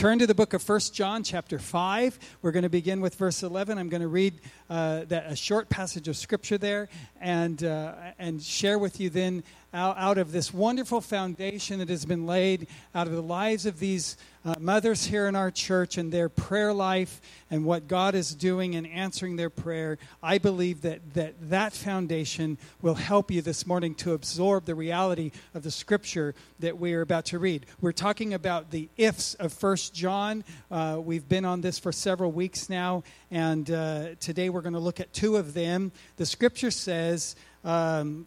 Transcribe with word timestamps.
turn 0.00 0.18
to 0.18 0.26
the 0.26 0.34
book 0.34 0.54
of 0.54 0.62
First 0.62 0.94
John, 0.94 1.22
chapter 1.22 1.58
5. 1.58 2.18
We're 2.40 2.52
going 2.52 2.62
to 2.62 2.70
begin 2.70 3.02
with 3.02 3.16
verse 3.16 3.42
11. 3.42 3.76
I'm 3.76 3.90
going 3.90 4.00
to 4.00 4.08
read 4.08 4.32
uh, 4.70 5.04
that, 5.08 5.30
a 5.30 5.36
short 5.36 5.68
passage 5.68 6.08
of 6.08 6.16
scripture 6.16 6.56
there 6.56 6.88
and, 7.20 7.62
uh, 7.62 7.92
and 8.18 8.42
share 8.42 8.78
with 8.78 8.98
you 8.98 9.10
then 9.10 9.44
out, 9.72 9.96
out, 9.98 10.18
of 10.18 10.32
this 10.32 10.52
wonderful 10.52 11.00
foundation 11.00 11.78
that 11.78 11.88
has 11.88 12.04
been 12.04 12.26
laid 12.26 12.66
out 12.94 13.06
of 13.06 13.12
the 13.12 13.22
lives 13.22 13.66
of 13.66 13.78
these 13.78 14.16
uh, 14.44 14.54
mothers 14.58 15.04
here 15.04 15.28
in 15.28 15.36
our 15.36 15.50
church 15.50 15.98
and 15.98 16.10
their 16.10 16.28
prayer 16.28 16.72
life 16.72 17.20
and 17.50 17.64
what 17.64 17.86
God 17.86 18.14
is 18.14 18.34
doing 18.34 18.74
in 18.74 18.86
answering 18.86 19.36
their 19.36 19.50
prayer. 19.50 19.98
I 20.22 20.38
believe 20.38 20.82
that 20.82 21.14
that, 21.14 21.34
that 21.50 21.72
foundation 21.72 22.58
will 22.82 22.94
help 22.94 23.30
you 23.30 23.42
this 23.42 23.66
morning 23.66 23.94
to 23.96 24.14
absorb 24.14 24.64
the 24.64 24.74
reality 24.74 25.30
of 25.54 25.62
the 25.62 25.70
scripture 25.70 26.34
that 26.58 26.78
we 26.78 26.94
are 26.94 27.02
about 27.02 27.26
to 27.26 27.38
read. 27.38 27.66
We're 27.80 27.92
talking 27.92 28.34
about 28.34 28.70
the 28.70 28.88
ifs 28.96 29.34
of 29.34 29.52
First 29.52 29.94
John. 29.94 30.42
Uh, 30.70 30.98
we've 31.00 31.28
been 31.28 31.44
on 31.44 31.60
this 31.60 31.78
for 31.78 31.92
several 31.92 32.32
weeks 32.32 32.68
now, 32.68 33.04
and 33.30 33.70
uh, 33.70 34.14
today 34.20 34.48
we're 34.48 34.62
going 34.62 34.72
to 34.72 34.80
look 34.80 35.00
at 35.00 35.12
two 35.12 35.36
of 35.36 35.54
them. 35.54 35.92
The 36.16 36.26
scripture 36.26 36.70
says, 36.70 37.36
um, 37.62 38.26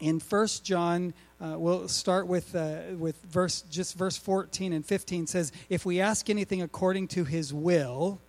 in 0.00 0.20
First 0.20 0.64
John, 0.64 1.14
uh, 1.40 1.54
we'll 1.58 1.88
start 1.88 2.26
with, 2.26 2.54
uh, 2.54 2.96
with 2.96 3.16
verse, 3.22 3.62
just 3.62 3.96
verse 3.96 4.16
14 4.16 4.72
and 4.72 4.84
15 4.84 5.26
says, 5.26 5.52
If 5.68 5.84
we 5.84 6.00
ask 6.00 6.30
anything 6.30 6.62
according 6.62 7.08
to 7.08 7.24
his 7.24 7.52
will, 7.52 8.20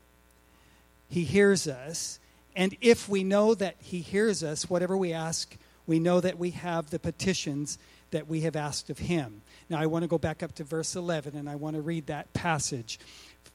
he 1.10 1.24
hears 1.24 1.68
us. 1.68 2.20
And 2.56 2.76
if 2.82 3.10
we 3.10 3.24
know 3.24 3.54
that 3.56 3.76
he 3.80 4.00
hears 4.00 4.44
us, 4.44 4.70
whatever 4.70 4.96
we 4.98 5.14
ask, 5.14 5.56
we 5.88 6.00
know 6.00 6.20
that 6.22 6.38
we 6.38 6.52
have 6.52 6.90
the 6.90 7.00
petitions 7.00 7.78
that 8.12 8.28
we 8.28 8.42
have 8.42 8.56
asked 8.56 8.90
of 8.90 9.00
him. 9.00 9.42
Now, 9.70 9.80
I 9.80 9.88
want 9.88 10.04
to 10.04 10.08
go 10.08 10.18
back 10.18 10.42
up 10.42 10.56
to 10.56 10.64
verse 10.64 10.96
11, 10.96 11.36
and 11.36 11.50
I 11.50 11.56
want 11.56 11.76
to 11.76 11.82
read 11.82 12.08
that 12.08 12.34
passage 12.34 13.00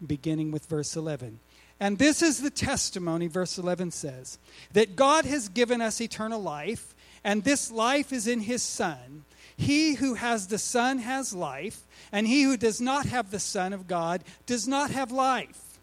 beginning 0.07 0.51
with 0.51 0.67
verse 0.67 0.97
11. 0.97 1.41
And 1.79 1.99
this 1.99 2.23
is 2.23 2.43
the 2.43 2.51
testimony, 2.51 3.27
verse 3.27 3.57
11 3.57 3.93
says, 3.93 4.39
that 4.75 4.97
God 4.97 5.25
has 5.25 5.49
given 5.49 5.81
us 5.81 6.01
eternal 6.01 6.41
life 6.41 6.95
and 7.25 7.45
this 7.45 7.71
life 7.71 8.13
is 8.13 8.27
in 8.27 8.41
his 8.41 8.63
Son. 8.63 9.25
He 9.57 9.95
who 9.95 10.15
has 10.15 10.47
the 10.47 10.59
Son 10.59 10.99
has 10.99 11.35
life, 11.35 11.83
and 12.13 12.27
he 12.27 12.43
who 12.43 12.57
does 12.57 12.81
not 12.81 13.07
have 13.07 13.31
the 13.31 13.39
Son 13.39 13.73
of 13.73 13.87
God 13.87 14.25
does 14.47 14.67
not 14.67 14.91
have 14.91 15.13
life. 15.13 15.79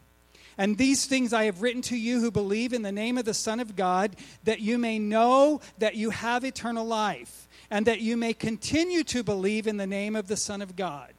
And 0.57 0.77
these 0.77 1.05
things 1.05 1.33
I 1.33 1.43
have 1.43 1.61
written 1.61 1.83
to 1.83 1.95
you 1.95 2.19
who 2.19 2.31
believe 2.31 2.73
in 2.73 2.81
the 2.81 2.91
name 2.91 3.19
of 3.19 3.25
the 3.25 3.35
Son 3.35 3.59
of 3.59 3.75
God, 3.75 4.15
that 4.43 4.59
you 4.59 4.79
may 4.79 4.97
know 4.97 5.61
that 5.77 5.95
you 5.95 6.09
have 6.09 6.43
eternal 6.43 6.85
life, 6.85 7.47
and 7.69 7.85
that 7.85 8.01
you 8.01 8.17
may 8.17 8.33
continue 8.33 9.03
to 9.03 9.21
believe 9.21 9.67
in 9.67 9.77
the 9.77 9.85
name 9.85 10.15
of 10.15 10.27
the 10.27 10.37
Son 10.37 10.61
of 10.61 10.75
God. 10.75 11.13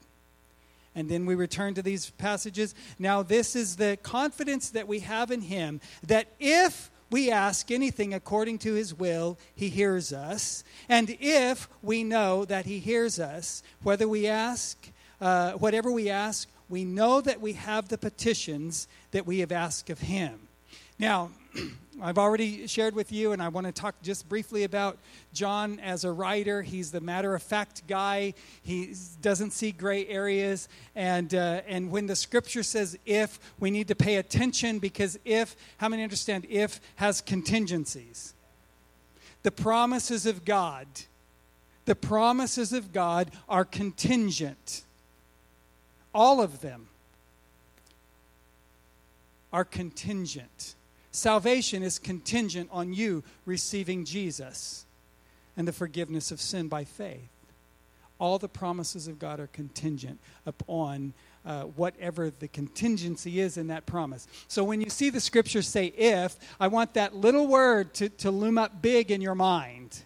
And 0.97 1.09
then 1.09 1.27
we 1.27 1.37
return 1.37 1.75
to 1.75 1.83
these 1.83 2.11
passages. 2.11 2.75
Now, 2.99 3.23
this 3.23 3.55
is 3.55 3.77
the 3.77 3.97
confidence 4.03 4.71
that 4.71 4.89
we 4.89 4.99
have 5.01 5.31
in 5.31 5.43
Him 5.43 5.81
that 6.05 6.27
if 6.41 6.91
we 7.11 7.31
ask 7.31 7.71
anything 7.71 8.13
according 8.13 8.59
to 8.59 8.75
his 8.75 8.95
will, 8.95 9.39
he 9.55 9.69
hears 9.69 10.13
us. 10.13 10.65
And 10.89 11.17
if 11.21 11.69
we 11.83 12.05
know 12.05 12.45
that 12.45 12.67
he 12.67 12.79
hears 12.79 13.19
us, 13.19 13.63
whether 13.83 14.07
we 14.07 14.27
ask, 14.27 14.91
uh, 15.21 15.53
whatever 15.53 15.91
we 15.91 16.11
ask, 16.11 16.49
we 16.69 16.85
know 16.85 17.21
that 17.21 17.41
we 17.41 17.55
have 17.55 17.89
the 17.89 17.99
petitions 17.99 18.89
that 19.13 19.27
we 19.27 19.39
have 19.39 19.53
asked 19.53 19.89
of 19.89 20.01
him. 20.01 20.49
Now, 20.99 21.31
I've 22.01 22.19
already 22.19 22.67
shared 22.69 22.95
with 22.95 23.11
you, 23.11 23.33
and 23.33 23.43
I 23.43 23.49
want 23.49 23.67
to 23.67 23.73
talk 23.73 24.01
just 24.03 24.29
briefly 24.29 24.63
about 24.63 24.99
John 25.33 25.81
as 25.81 26.05
a 26.05 26.13
writer. 26.13 26.63
He's 26.63 26.93
the 26.93 27.01
matter 27.01 27.35
of 27.35 27.43
fact 27.43 27.83
guy. 27.89 28.35
He 28.63 28.95
doesn't 29.21 29.51
see 29.51 29.73
gray 29.73 30.07
areas. 30.07 30.69
And, 30.95 31.35
uh, 31.35 31.63
and 31.67 31.91
when 31.91 32.07
the 32.07 32.15
scripture 32.15 32.63
says 32.63 32.97
if, 33.05 33.41
we 33.59 33.71
need 33.71 33.89
to 33.89 33.97
pay 33.97 34.17
attention 34.17 34.79
because 34.79 35.19
if, 35.25 35.57
how 35.79 35.89
many 35.89 36.05
understand 36.05 36.47
if 36.49 36.81
has 36.97 37.21
contingencies? 37.21 38.35
The 39.43 39.51
promises 39.51 40.25
of 40.25 40.45
God, 40.45 40.87
the 41.85 41.97
promises 41.97 42.73
of 42.73 42.93
God 42.93 43.31
are 43.49 43.65
contingent. 43.65 44.85
All 46.15 46.41
of 46.41 46.61
them 46.61 46.89
are 49.53 49.65
contingent. 49.65 50.75
Salvation 51.11 51.83
is 51.83 51.99
contingent 51.99 52.69
on 52.73 52.93
you 52.93 53.25
receiving 53.47 54.05
Jesus 54.05 54.85
and 55.57 55.67
the 55.67 55.73
forgiveness 55.73 56.31
of 56.31 56.41
sin 56.41 56.69
by 56.69 56.85
faith. 56.85 57.29
All 58.19 58.39
the 58.39 58.49
promises 58.49 59.09
of 59.09 59.19
God 59.19 59.41
are 59.41 59.49
contingent 59.49 60.19
upon 60.45 61.13
uh, 61.47 61.63
whatever 61.63 62.31
the 62.31 62.49
contingency 62.49 63.41
is 63.41 63.57
in 63.57 63.69
that 63.69 63.87
promise. 63.87 64.27
So 64.49 64.65
when 64.65 64.81
you 64.81 64.91
see 64.91 65.09
the 65.09 65.21
scripture 65.21 65.63
say 65.63 65.87
if, 65.87 66.37
I 66.61 66.69
want 66.69 66.95
that 66.95 67.15
little 67.15 67.47
word 67.47 67.95
to, 67.95 68.09
to 68.11 68.31
loom 68.31 68.59
up 68.59 68.83
big 68.83 69.11
in 69.11 69.21
your 69.21 69.35
mind 69.35 70.01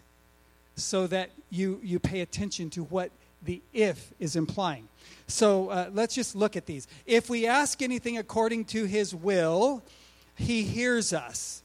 so 0.75 1.07
that 1.07 1.31
you, 1.49 1.79
you 1.83 1.99
pay 1.99 2.21
attention 2.21 2.69
to 2.71 2.83
what 2.83 3.11
the 3.43 3.61
if 3.73 4.11
is 4.19 4.35
implying. 4.35 4.87
So 5.27 5.69
uh, 5.69 5.89
let's 5.91 6.15
just 6.15 6.35
look 6.35 6.55
at 6.55 6.65
these. 6.65 6.87
If 7.05 7.29
we 7.29 7.45
ask 7.45 7.81
anything 7.81 8.17
according 8.17 8.65
to 8.65 8.85
his 8.85 9.13
will, 9.13 9.83
he 10.35 10.63
hears 10.63 11.13
us. 11.13 11.63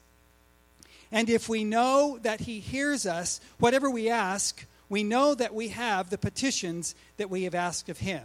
And 1.11 1.29
if 1.29 1.49
we 1.49 1.63
know 1.63 2.19
that 2.21 2.41
He 2.41 2.59
hears 2.59 3.05
us, 3.05 3.41
whatever 3.59 3.89
we 3.89 4.09
ask, 4.09 4.65
we 4.89 5.03
know 5.03 5.33
that 5.35 5.53
we 5.53 5.69
have 5.69 6.09
the 6.09 6.17
petitions 6.17 6.95
that 7.17 7.29
we 7.29 7.43
have 7.43 7.55
asked 7.55 7.89
of 7.89 7.99
Him. 7.99 8.23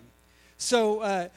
So, 0.56 1.00
uh, 1.00 1.28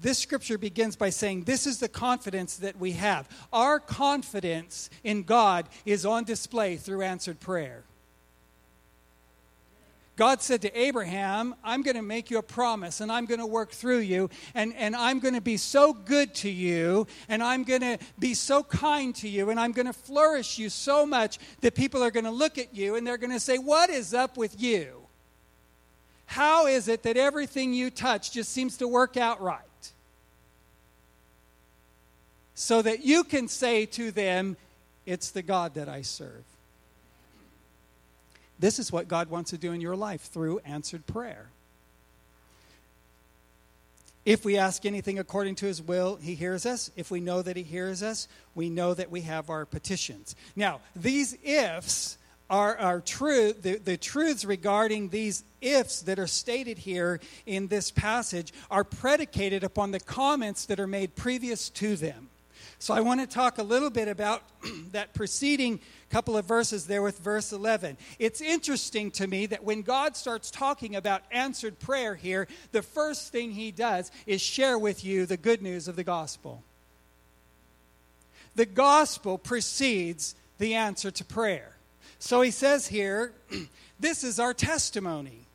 this 0.00 0.18
scripture 0.18 0.58
begins 0.58 0.94
by 0.94 1.10
saying, 1.10 1.44
This 1.44 1.66
is 1.66 1.80
the 1.80 1.88
confidence 1.88 2.56
that 2.58 2.78
we 2.78 2.92
have. 2.92 3.28
Our 3.52 3.80
confidence 3.80 4.88
in 5.02 5.24
God 5.24 5.68
is 5.84 6.06
on 6.06 6.24
display 6.24 6.76
through 6.76 7.02
answered 7.02 7.40
prayer. 7.40 7.82
God 10.20 10.42
said 10.42 10.60
to 10.60 10.78
Abraham, 10.78 11.54
I'm 11.64 11.80
going 11.80 11.96
to 11.96 12.02
make 12.02 12.30
you 12.30 12.36
a 12.36 12.42
promise 12.42 13.00
and 13.00 13.10
I'm 13.10 13.24
going 13.24 13.40
to 13.40 13.46
work 13.46 13.70
through 13.70 14.00
you 14.00 14.28
and, 14.54 14.74
and 14.76 14.94
I'm 14.94 15.18
going 15.18 15.32
to 15.32 15.40
be 15.40 15.56
so 15.56 15.94
good 15.94 16.34
to 16.34 16.50
you 16.50 17.06
and 17.30 17.42
I'm 17.42 17.64
going 17.64 17.80
to 17.80 17.96
be 18.18 18.34
so 18.34 18.62
kind 18.62 19.14
to 19.14 19.28
you 19.30 19.48
and 19.48 19.58
I'm 19.58 19.72
going 19.72 19.86
to 19.86 19.94
flourish 19.94 20.58
you 20.58 20.68
so 20.68 21.06
much 21.06 21.38
that 21.62 21.74
people 21.74 22.02
are 22.02 22.10
going 22.10 22.26
to 22.26 22.30
look 22.30 22.58
at 22.58 22.74
you 22.74 22.96
and 22.96 23.06
they're 23.06 23.16
going 23.16 23.32
to 23.32 23.40
say, 23.40 23.56
What 23.56 23.88
is 23.88 24.12
up 24.12 24.36
with 24.36 24.60
you? 24.60 24.92
How 26.26 26.66
is 26.66 26.86
it 26.86 27.02
that 27.04 27.16
everything 27.16 27.72
you 27.72 27.88
touch 27.88 28.30
just 28.30 28.52
seems 28.52 28.76
to 28.76 28.86
work 28.86 29.16
out 29.16 29.40
right? 29.40 29.62
So 32.54 32.82
that 32.82 33.06
you 33.06 33.24
can 33.24 33.48
say 33.48 33.86
to 33.86 34.10
them, 34.10 34.58
It's 35.06 35.30
the 35.30 35.40
God 35.40 35.72
that 35.76 35.88
I 35.88 36.02
serve. 36.02 36.44
This 38.60 38.78
is 38.78 38.92
what 38.92 39.08
God 39.08 39.30
wants 39.30 39.50
to 39.50 39.58
do 39.58 39.72
in 39.72 39.80
your 39.80 39.96
life 39.96 40.20
through 40.20 40.60
answered 40.60 41.06
prayer. 41.06 41.48
If 44.26 44.44
we 44.44 44.58
ask 44.58 44.84
anything 44.84 45.18
according 45.18 45.54
to 45.56 45.66
his 45.66 45.80
will, 45.80 46.16
he 46.16 46.34
hears 46.34 46.66
us. 46.66 46.90
If 46.94 47.10
we 47.10 47.20
know 47.20 47.40
that 47.40 47.56
he 47.56 47.62
hears 47.62 48.02
us, 48.02 48.28
we 48.54 48.68
know 48.68 48.92
that 48.92 49.10
we 49.10 49.22
have 49.22 49.48
our 49.48 49.64
petitions. 49.64 50.36
Now, 50.54 50.80
these 50.94 51.36
ifs 51.42 52.18
are, 52.50 52.76
are 52.76 53.00
true, 53.00 53.54
the, 53.54 53.76
the 53.76 53.96
truths 53.96 54.44
regarding 54.44 55.08
these 55.08 55.44
ifs 55.60 56.02
that 56.02 56.18
are 56.18 56.26
stated 56.26 56.78
here 56.78 57.20
in 57.46 57.68
this 57.68 57.90
passage 57.90 58.52
are 58.70 58.84
predicated 58.84 59.64
upon 59.64 59.92
the 59.92 60.00
comments 60.00 60.66
that 60.66 60.80
are 60.80 60.86
made 60.86 61.16
previous 61.16 61.70
to 61.70 61.96
them. 61.96 62.29
So 62.80 62.94
I 62.94 63.00
want 63.00 63.20
to 63.20 63.26
talk 63.26 63.58
a 63.58 63.62
little 63.62 63.90
bit 63.90 64.08
about 64.08 64.42
that 64.92 65.12
preceding 65.12 65.80
couple 66.08 66.36
of 66.36 66.46
verses 66.46 66.86
there 66.86 67.02
with 67.02 67.18
verse 67.20 67.52
11. 67.52 67.98
It's 68.18 68.40
interesting 68.40 69.10
to 69.12 69.26
me 69.26 69.46
that 69.46 69.62
when 69.62 69.82
God 69.82 70.16
starts 70.16 70.50
talking 70.50 70.96
about 70.96 71.22
answered 71.30 71.78
prayer 71.78 72.14
here, 72.16 72.48
the 72.72 72.82
first 72.82 73.30
thing 73.30 73.52
he 73.52 73.70
does 73.70 74.10
is 74.26 74.40
share 74.40 74.78
with 74.78 75.04
you 75.04 75.26
the 75.26 75.36
good 75.36 75.60
news 75.60 75.88
of 75.88 75.96
the 75.96 76.02
gospel. 76.02 76.64
The 78.56 78.66
gospel 78.66 79.36
precedes 79.36 80.34
the 80.58 80.74
answer 80.74 81.10
to 81.10 81.24
prayer. 81.24 81.76
So 82.18 82.40
he 82.40 82.50
says 82.50 82.88
here, 82.88 83.32
this 84.00 84.24
is 84.24 84.40
our 84.40 84.54
testimony 84.54 85.46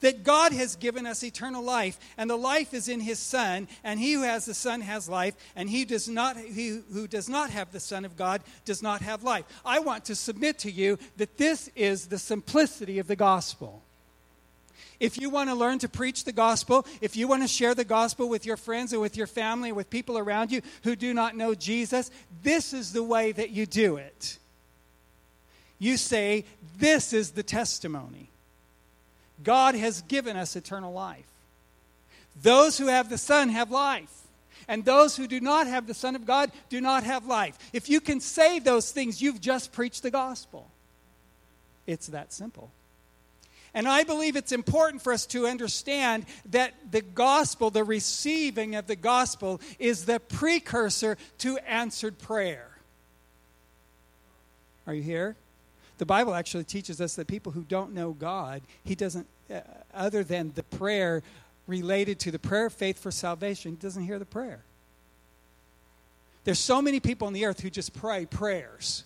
that 0.00 0.24
God 0.24 0.52
has 0.52 0.76
given 0.76 1.06
us 1.06 1.22
eternal 1.22 1.62
life, 1.62 1.98
and 2.16 2.28
the 2.28 2.36
life 2.36 2.74
is 2.74 2.88
in 2.88 3.00
his 3.00 3.18
Son, 3.18 3.68
and 3.84 4.00
he 4.00 4.14
who 4.14 4.22
has 4.22 4.46
the 4.46 4.54
Son 4.54 4.80
has 4.80 5.08
life, 5.08 5.34
and 5.54 5.68
he 5.68 5.84
does 5.84 6.08
not 6.08 6.36
he 6.36 6.80
who 6.92 7.06
does 7.06 7.28
not 7.28 7.50
have 7.50 7.72
the 7.72 7.80
Son 7.80 8.04
of 8.04 8.16
God 8.16 8.42
does 8.64 8.82
not 8.82 9.02
have 9.02 9.22
life. 9.22 9.44
I 9.64 9.78
want 9.78 10.04
to 10.06 10.14
submit 10.14 10.58
to 10.60 10.70
you 10.70 10.98
that 11.16 11.36
this 11.38 11.70
is 11.76 12.06
the 12.06 12.18
simplicity 12.18 12.98
of 12.98 13.06
the 13.06 13.16
gospel. 13.16 13.82
If 14.98 15.18
you 15.18 15.30
want 15.30 15.48
to 15.48 15.54
learn 15.54 15.78
to 15.78 15.88
preach 15.88 16.24
the 16.24 16.32
gospel, 16.32 16.86
if 17.00 17.16
you 17.16 17.26
want 17.26 17.42
to 17.42 17.48
share 17.48 17.74
the 17.74 17.84
gospel 17.84 18.28
with 18.28 18.44
your 18.44 18.58
friends 18.58 18.92
or 18.92 19.00
with 19.00 19.16
your 19.16 19.26
family, 19.26 19.72
with 19.72 19.88
people 19.88 20.18
around 20.18 20.52
you 20.52 20.60
who 20.82 20.94
do 20.94 21.14
not 21.14 21.34
know 21.34 21.54
Jesus, 21.54 22.10
this 22.42 22.74
is 22.74 22.92
the 22.92 23.02
way 23.02 23.32
that 23.32 23.48
you 23.48 23.64
do 23.64 23.96
it. 23.96 24.38
You 25.78 25.96
say, 25.96 26.44
This 26.76 27.12
is 27.14 27.32
the 27.32 27.42
testimony. 27.42 28.29
God 29.42 29.74
has 29.74 30.02
given 30.02 30.36
us 30.36 30.56
eternal 30.56 30.92
life. 30.92 31.26
Those 32.42 32.78
who 32.78 32.86
have 32.86 33.08
the 33.08 33.18
Son 33.18 33.48
have 33.48 33.70
life. 33.70 34.12
And 34.68 34.84
those 34.84 35.16
who 35.16 35.26
do 35.26 35.40
not 35.40 35.66
have 35.66 35.86
the 35.86 35.94
Son 35.94 36.14
of 36.14 36.26
God 36.26 36.52
do 36.68 36.80
not 36.80 37.02
have 37.02 37.26
life. 37.26 37.58
If 37.72 37.88
you 37.88 38.00
can 38.00 38.20
say 38.20 38.58
those 38.58 38.92
things, 38.92 39.20
you've 39.20 39.40
just 39.40 39.72
preached 39.72 40.02
the 40.02 40.10
gospel. 40.10 40.70
It's 41.86 42.08
that 42.08 42.32
simple. 42.32 42.70
And 43.72 43.88
I 43.88 44.04
believe 44.04 44.36
it's 44.36 44.52
important 44.52 45.02
for 45.02 45.12
us 45.12 45.26
to 45.26 45.46
understand 45.46 46.26
that 46.50 46.74
the 46.90 47.02
gospel, 47.02 47.70
the 47.70 47.84
receiving 47.84 48.74
of 48.74 48.86
the 48.86 48.96
gospel, 48.96 49.60
is 49.78 50.04
the 50.04 50.20
precursor 50.20 51.16
to 51.38 51.58
answered 51.58 52.18
prayer. 52.18 52.68
Are 54.86 54.94
you 54.94 55.02
here? 55.02 55.36
The 56.00 56.06
Bible 56.06 56.34
actually 56.34 56.64
teaches 56.64 56.98
us 57.02 57.16
that 57.16 57.26
people 57.26 57.52
who 57.52 57.62
don't 57.62 57.92
know 57.92 58.12
God, 58.12 58.62
He 58.84 58.94
doesn't, 58.94 59.26
uh, 59.52 59.60
other 59.92 60.24
than 60.24 60.50
the 60.54 60.62
prayer 60.62 61.22
related 61.66 62.18
to 62.20 62.30
the 62.30 62.38
prayer 62.38 62.64
of 62.64 62.72
faith 62.72 62.98
for 62.98 63.10
salvation, 63.10 63.76
doesn't 63.78 64.04
hear 64.04 64.18
the 64.18 64.24
prayer. 64.24 64.60
There's 66.44 66.58
so 66.58 66.80
many 66.80 67.00
people 67.00 67.26
on 67.26 67.34
the 67.34 67.44
earth 67.44 67.60
who 67.60 67.68
just 67.68 67.92
pray 67.92 68.24
prayers, 68.24 69.04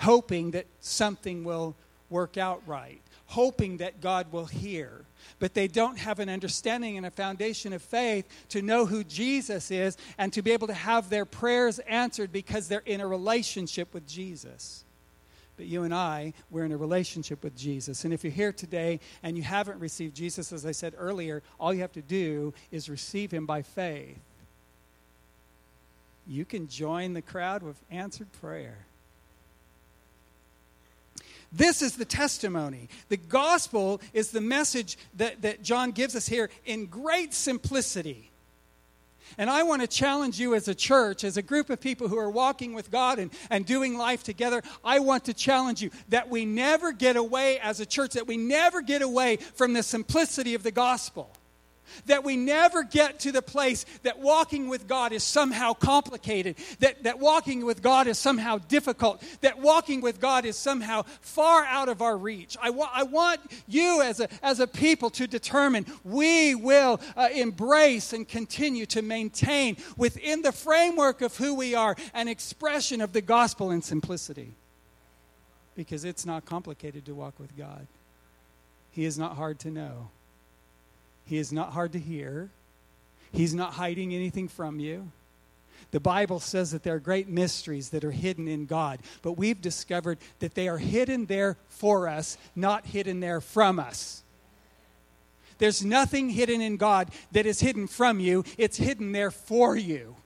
hoping 0.00 0.50
that 0.50 0.66
something 0.80 1.44
will 1.44 1.76
work 2.10 2.36
out 2.36 2.60
right 2.66 3.00
hoping 3.28 3.78
that 3.78 3.98
God 4.02 4.30
will 4.30 4.44
hear. 4.44 5.06
But 5.38 5.54
they 5.54 5.66
don't 5.66 5.96
have 5.96 6.18
an 6.18 6.28
understanding 6.28 6.98
and 6.98 7.06
a 7.06 7.10
foundation 7.10 7.72
of 7.72 7.80
faith 7.80 8.26
to 8.50 8.60
know 8.60 8.84
who 8.84 9.04
Jesus 9.04 9.70
is 9.70 9.96
and 10.18 10.30
to 10.34 10.42
be 10.42 10.50
able 10.50 10.66
to 10.66 10.74
have 10.74 11.08
their 11.08 11.24
prayers 11.24 11.78
answered 11.78 12.30
because 12.30 12.68
they're 12.68 12.82
in 12.84 13.00
a 13.00 13.06
relationship 13.06 13.94
with 13.94 14.06
Jesus. 14.06 14.84
But 15.56 15.66
you 15.66 15.82
and 15.82 15.94
I, 15.94 16.32
we're 16.50 16.64
in 16.64 16.72
a 16.72 16.76
relationship 16.76 17.44
with 17.44 17.56
Jesus. 17.56 18.04
And 18.04 18.14
if 18.14 18.24
you're 18.24 18.32
here 18.32 18.52
today 18.52 19.00
and 19.22 19.36
you 19.36 19.42
haven't 19.42 19.78
received 19.80 20.16
Jesus, 20.16 20.52
as 20.52 20.64
I 20.64 20.72
said 20.72 20.94
earlier, 20.96 21.42
all 21.60 21.74
you 21.74 21.82
have 21.82 21.92
to 21.92 22.02
do 22.02 22.54
is 22.70 22.88
receive 22.88 23.30
him 23.30 23.46
by 23.46 23.62
faith. 23.62 24.18
You 26.26 26.44
can 26.44 26.68
join 26.68 27.12
the 27.12 27.22
crowd 27.22 27.62
with 27.62 27.76
answered 27.90 28.32
prayer. 28.40 28.78
This 31.52 31.82
is 31.82 31.96
the 31.96 32.06
testimony. 32.06 32.88
The 33.10 33.18
gospel 33.18 34.00
is 34.14 34.30
the 34.30 34.40
message 34.40 34.96
that, 35.18 35.42
that 35.42 35.62
John 35.62 35.90
gives 35.90 36.16
us 36.16 36.26
here 36.26 36.48
in 36.64 36.86
great 36.86 37.34
simplicity. 37.34 38.31
And 39.38 39.48
I 39.50 39.62
want 39.62 39.82
to 39.82 39.88
challenge 39.88 40.38
you 40.38 40.54
as 40.54 40.68
a 40.68 40.74
church, 40.74 41.24
as 41.24 41.36
a 41.36 41.42
group 41.42 41.70
of 41.70 41.80
people 41.80 42.08
who 42.08 42.18
are 42.18 42.30
walking 42.30 42.74
with 42.74 42.90
God 42.90 43.18
and, 43.18 43.30
and 43.50 43.66
doing 43.66 43.96
life 43.96 44.22
together. 44.22 44.62
I 44.84 44.98
want 44.98 45.24
to 45.26 45.34
challenge 45.34 45.82
you 45.82 45.90
that 46.08 46.28
we 46.28 46.44
never 46.44 46.92
get 46.92 47.16
away 47.16 47.58
as 47.60 47.80
a 47.80 47.86
church, 47.86 48.12
that 48.12 48.26
we 48.26 48.36
never 48.36 48.82
get 48.82 49.02
away 49.02 49.36
from 49.36 49.72
the 49.72 49.82
simplicity 49.82 50.54
of 50.54 50.62
the 50.62 50.70
gospel. 50.70 51.30
That 52.06 52.24
we 52.24 52.36
never 52.36 52.82
get 52.82 53.20
to 53.20 53.32
the 53.32 53.42
place 53.42 53.84
that 54.02 54.18
walking 54.18 54.68
with 54.68 54.86
God 54.86 55.12
is 55.12 55.22
somehow 55.22 55.72
complicated, 55.72 56.56
that, 56.80 57.02
that 57.04 57.18
walking 57.18 57.64
with 57.64 57.82
God 57.82 58.06
is 58.06 58.18
somehow 58.18 58.58
difficult, 58.58 59.22
that 59.40 59.58
walking 59.58 60.00
with 60.00 60.20
God 60.20 60.44
is 60.44 60.56
somehow 60.56 61.02
far 61.20 61.64
out 61.64 61.88
of 61.88 62.02
our 62.02 62.16
reach. 62.16 62.56
I, 62.60 62.70
wa- 62.70 62.90
I 62.92 63.02
want 63.02 63.40
you 63.66 64.02
as 64.02 64.20
a, 64.20 64.28
as 64.42 64.60
a 64.60 64.66
people 64.66 65.10
to 65.10 65.26
determine 65.26 65.86
we 66.04 66.54
will 66.54 67.00
uh, 67.16 67.28
embrace 67.32 68.12
and 68.12 68.26
continue 68.26 68.86
to 68.86 69.02
maintain 69.02 69.76
within 69.96 70.42
the 70.42 70.52
framework 70.52 71.20
of 71.20 71.36
who 71.36 71.54
we 71.54 71.74
are 71.74 71.96
an 72.14 72.28
expression 72.28 73.00
of 73.00 73.12
the 73.12 73.20
gospel 73.20 73.70
in 73.70 73.82
simplicity. 73.82 74.54
Because 75.74 76.04
it's 76.04 76.26
not 76.26 76.44
complicated 76.44 77.06
to 77.06 77.14
walk 77.14 77.38
with 77.38 77.56
God, 77.56 77.86
He 78.90 79.04
is 79.04 79.18
not 79.18 79.36
hard 79.36 79.58
to 79.60 79.70
know. 79.70 80.10
He 81.24 81.38
is 81.38 81.52
not 81.52 81.72
hard 81.72 81.92
to 81.92 81.98
hear. 81.98 82.50
He's 83.32 83.54
not 83.54 83.74
hiding 83.74 84.14
anything 84.14 84.48
from 84.48 84.78
you. 84.78 85.10
The 85.90 86.00
Bible 86.00 86.40
says 86.40 86.70
that 86.70 86.82
there 86.82 86.94
are 86.94 87.00
great 87.00 87.28
mysteries 87.28 87.90
that 87.90 88.04
are 88.04 88.12
hidden 88.12 88.48
in 88.48 88.66
God, 88.66 89.00
but 89.20 89.32
we've 89.32 89.60
discovered 89.60 90.18
that 90.38 90.54
they 90.54 90.68
are 90.68 90.78
hidden 90.78 91.26
there 91.26 91.58
for 91.68 92.08
us, 92.08 92.38
not 92.56 92.86
hidden 92.86 93.20
there 93.20 93.40
from 93.40 93.78
us. 93.78 94.22
There's 95.58 95.84
nothing 95.84 96.30
hidden 96.30 96.60
in 96.60 96.76
God 96.76 97.10
that 97.32 97.46
is 97.46 97.60
hidden 97.60 97.86
from 97.86 98.20
you, 98.20 98.44
it's 98.56 98.78
hidden 98.78 99.12
there 99.12 99.30
for 99.30 99.76
you. 99.76 100.16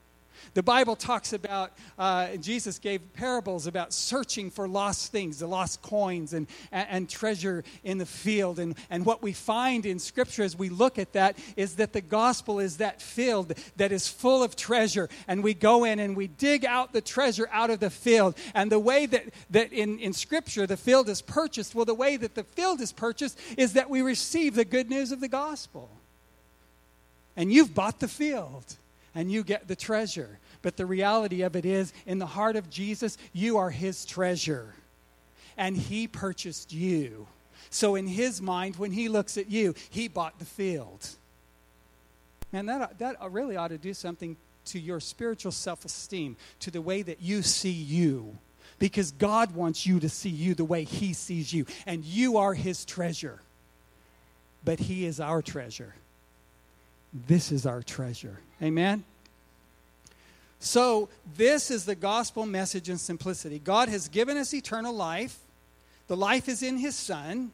The 0.55 0.63
Bible 0.63 0.97
talks 0.97 1.33
about, 1.33 1.73
uh, 1.99 2.37
Jesus 2.37 2.79
gave 2.79 3.01
parables 3.15 3.67
about 3.67 3.93
searching 3.93 4.51
for 4.51 4.69
lost 4.69 5.13
things, 5.13 5.39
the 5.39 5.47
lost 5.47 5.83
coins 5.83 6.33
and, 6.33 6.47
and, 6.73 6.89
and 6.91 7.09
treasure 7.09 7.65
in 7.85 7.99
the 7.99 8.07
field. 8.07 8.59
And, 8.59 8.75
and 8.91 9.05
what 9.05 9.23
we 9.23 9.33
find 9.33 9.87
in 9.87 9.99
Scripture 9.99 10.43
as 10.43 10.57
we 10.57 10.69
look 10.69 10.99
at 10.99 11.13
that 11.13 11.37
is 11.57 11.77
that 11.77 11.93
the 11.93 12.01
gospel 12.01 12.59
is 12.59 12.79
that 12.79 13.03
field 13.03 13.53
that 13.77 13.93
is 13.93 14.09
full 14.09 14.43
of 14.43 14.57
treasure. 14.57 15.09
And 15.29 15.43
we 15.43 15.55
go 15.55 15.85
in 15.85 15.99
and 15.99 16.17
we 16.17 16.29
dig 16.29 16.65
out 16.65 16.93
the 16.93 17.01
treasure 17.01 17.49
out 17.53 17.71
of 17.71 17.81
the 17.81 17.91
field. 17.91 18.37
And 18.55 18.71
the 18.71 18.79
way 18.79 19.07
that, 19.07 19.25
that 19.51 19.73
in, 19.73 19.99
in 19.99 20.13
Scripture 20.13 20.67
the 20.67 20.77
field 20.77 21.09
is 21.09 21.23
purchased, 21.23 21.75
well, 21.75 21.85
the 21.85 21.95
way 21.95 22.17
that 22.17 22.35
the 22.35 22.45
field 22.45 22.81
is 22.81 22.93
purchased 22.93 23.39
is 23.57 23.75
that 23.75 23.91
we 23.91 24.03
receive 24.03 24.55
the 24.55 24.65
good 24.65 24.89
news 24.89 25.13
of 25.13 25.21
the 25.21 25.29
gospel. 25.29 25.91
And 27.37 27.53
you've 27.53 27.75
bought 27.75 28.01
the 28.01 28.09
field 28.09 28.77
and 29.17 29.33
you 29.33 29.43
get 29.43 29.67
the 29.67 29.75
treasure. 29.75 30.39
But 30.63 30.77
the 30.77 30.87
reality 30.87 31.43
of 31.43 31.57
it 31.57 31.65
is, 31.65 31.93
in 32.05 32.19
the 32.19 32.27
heart 32.27 32.55
of 32.55 32.71
Jesus, 32.71 33.17
you 33.33 33.57
are 33.57 33.71
his 33.71 34.05
treasure. 34.05 34.75
And 35.57 35.77
he 35.77 36.07
purchased 36.07 36.73
you. 36.73 37.27
So, 37.71 37.97
in 37.97 38.07
his 38.07 38.41
mind, 38.41 38.77
when 38.77 38.93
he 38.93 39.09
looks 39.09 39.39
at 39.39 39.51
you, 39.51 39.75
he 39.91 40.07
bought 40.07 40.39
the 40.39 40.45
field. 40.45 41.09
Man, 42.53 42.67
that, 42.67 42.99
that 42.99 43.17
really 43.31 43.57
ought 43.57 43.69
to 43.69 43.79
do 43.79 43.95
something 43.95 44.37
to 44.67 44.79
your 44.79 45.01
spiritual 45.01 45.53
self 45.53 45.85
esteem, 45.85 46.37
to 46.61 46.71
the 46.71 46.83
way 46.83 47.03
that 47.03 47.23
you 47.23 47.43
see 47.43 47.71
you. 47.71 48.37
Because 48.79 49.13
God 49.13 49.55
wants 49.55 49.87
you 49.87 49.99
to 50.01 50.09
see 50.11 50.29
you 50.29 50.55
the 50.55 50.65
way 50.65 50.85
he 50.85 51.15
sees 51.15 51.53
you. 51.53 51.65
And 51.87 52.05
you 52.05 52.37
are 52.37 52.53
his 52.53 52.85
treasure. 52.85 53.41
But 54.63 54.79
he 54.79 55.07
is 55.07 55.21
our 55.21 55.41
treasure. 55.41 55.95
This 57.27 57.53
is 57.53 57.67
our 57.67 57.83
treasure. 57.83 58.41
Amen? 58.63 59.05
So, 60.59 61.09
this 61.37 61.71
is 61.71 61.85
the 61.85 61.95
gospel 61.95 62.47
message 62.47 62.89
in 62.89 62.99
simplicity. 62.99 63.59
God 63.59 63.89
has 63.89 64.09
given 64.09 64.37
us 64.37 64.53
eternal 64.53 64.95
life. 64.95 65.39
The 66.09 66.17
life 66.17 66.49
is 66.49 66.63
in 66.63 66.79
his 66.79 66.97
Son, 66.97 67.53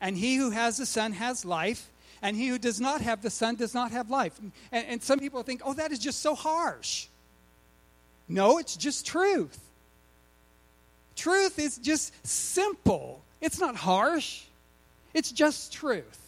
and 0.00 0.16
he 0.16 0.36
who 0.36 0.50
has 0.50 0.78
the 0.78 0.86
Son 0.86 1.12
has 1.12 1.44
life, 1.44 1.88
and 2.22 2.36
he 2.36 2.48
who 2.48 2.58
does 2.58 2.80
not 2.80 3.00
have 3.00 3.22
the 3.22 3.30
Son 3.30 3.54
does 3.54 3.74
not 3.74 3.92
have 3.92 4.10
life. 4.10 4.38
And, 4.72 4.86
and 4.86 5.02
some 5.02 5.18
people 5.18 5.42
think, 5.42 5.62
oh, 5.64 5.74
that 5.74 5.92
is 5.92 5.98
just 5.98 6.20
so 6.20 6.34
harsh. 6.34 7.06
No, 8.28 8.58
it's 8.58 8.76
just 8.76 9.06
truth. 9.06 9.58
Truth 11.16 11.58
is 11.58 11.78
just 11.78 12.14
simple, 12.26 13.22
it's 13.40 13.58
not 13.58 13.74
harsh, 13.74 14.42
it's 15.14 15.32
just 15.32 15.72
truth. 15.72 16.27